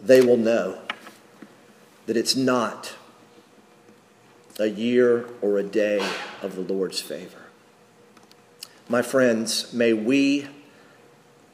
they 0.00 0.20
will 0.20 0.36
know 0.36 0.78
that 2.06 2.16
it's 2.16 2.36
not 2.36 2.94
a 4.58 4.66
year 4.66 5.28
or 5.40 5.58
a 5.58 5.62
day 5.62 6.06
of 6.42 6.56
the 6.56 6.60
Lord's 6.62 7.00
favor. 7.00 7.46
My 8.88 9.02
friends, 9.02 9.72
may 9.72 9.92
we 9.92 10.48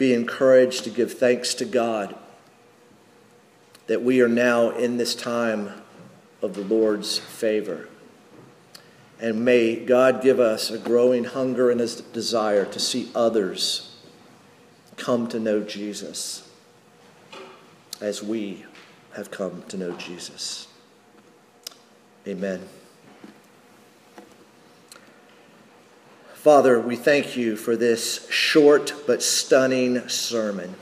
be 0.03 0.13
encouraged 0.13 0.83
to 0.83 0.91
give 0.91 1.13
thanks 1.13 1.55
to 1.55 1.65
God 1.65 2.17
that 3.87 4.03
we 4.03 4.21
are 4.21 4.27
now 4.27 4.71
in 4.71 4.97
this 4.97 5.15
time 5.15 5.71
of 6.43 6.55
the 6.55 6.65
Lord's 6.65 7.21
favor. 7.21 7.89
And 9.21 9.45
may 9.45 9.77
God 9.77 10.21
give 10.21 10.41
us 10.41 10.73
a 10.73 10.79
growing 10.79 11.23
hunger 11.23 11.71
and 11.71 11.81
a 11.81 11.87
desire 11.87 12.65
to 12.65 12.81
see 12.81 13.13
others 13.15 13.95
come 14.97 15.29
to 15.29 15.39
know 15.39 15.61
Jesus 15.61 16.51
as 18.01 18.25
we 18.25 18.65
have 19.15 19.31
come 19.31 19.63
to 19.69 19.77
know 19.77 19.93
Jesus. 19.93 20.67
Amen. 22.27 22.69
Father, 26.43 26.81
we 26.81 26.97
thank 26.97 27.37
you 27.37 27.55
for 27.55 27.77
this 27.77 28.29
short 28.29 28.95
but 29.07 29.23
stunning 29.23 30.09
sermon. 30.09 30.75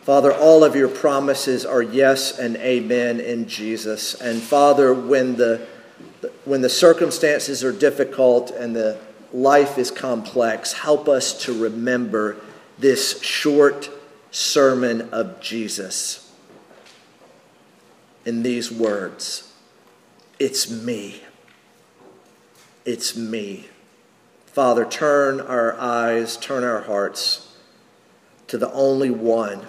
Father, 0.00 0.34
all 0.34 0.64
of 0.64 0.74
your 0.74 0.88
promises 0.88 1.64
are 1.64 1.82
yes 1.82 2.36
and 2.36 2.56
amen 2.56 3.20
in 3.20 3.46
Jesus. 3.46 4.20
And 4.20 4.42
Father, 4.42 4.92
when 4.92 5.36
the, 5.36 5.64
when 6.44 6.62
the 6.62 6.68
circumstances 6.68 7.62
are 7.62 7.70
difficult 7.70 8.50
and 8.50 8.74
the 8.74 8.98
life 9.32 9.78
is 9.78 9.92
complex, 9.92 10.72
help 10.72 11.08
us 11.08 11.44
to 11.44 11.56
remember 11.56 12.38
this 12.76 13.22
short 13.22 13.88
sermon 14.32 15.10
of 15.12 15.40
Jesus 15.40 16.28
in 18.24 18.42
these 18.42 18.72
words 18.72 19.52
It's 20.40 20.68
me. 20.68 21.22
It's 22.84 23.16
me. 23.16 23.68
Father, 24.46 24.84
turn 24.84 25.40
our 25.40 25.78
eyes, 25.78 26.36
turn 26.36 26.64
our 26.64 26.82
hearts 26.82 27.56
to 28.48 28.58
the 28.58 28.70
only 28.72 29.10
one 29.10 29.66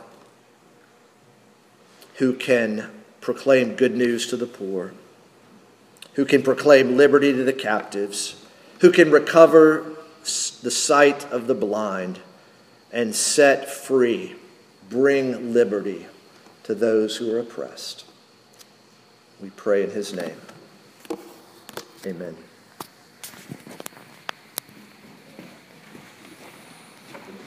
who 2.15 2.33
can 2.33 2.89
proclaim 3.21 3.75
good 3.75 3.95
news 3.95 4.27
to 4.27 4.35
the 4.35 4.45
poor, 4.45 4.93
who 6.13 6.25
can 6.25 6.43
proclaim 6.43 6.97
liberty 6.97 7.31
to 7.31 7.43
the 7.43 7.53
captives, 7.53 8.43
who 8.79 8.91
can 8.91 9.09
recover 9.11 9.85
the 10.23 10.71
sight 10.71 11.23
of 11.31 11.47
the 11.47 11.55
blind 11.55 12.19
and 12.91 13.15
set 13.15 13.69
free, 13.69 14.35
bring 14.89 15.53
liberty 15.53 16.07
to 16.63 16.75
those 16.75 17.17
who 17.17 17.33
are 17.33 17.39
oppressed. 17.39 18.05
We 19.41 19.49
pray 19.51 19.83
in 19.83 19.91
his 19.91 20.13
name. 20.13 20.39
Amen. 22.05 22.35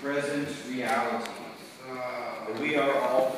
Present 0.06 0.48
realities. 0.70 1.26
We 2.60 2.76
are 2.76 2.94
all 2.94 3.32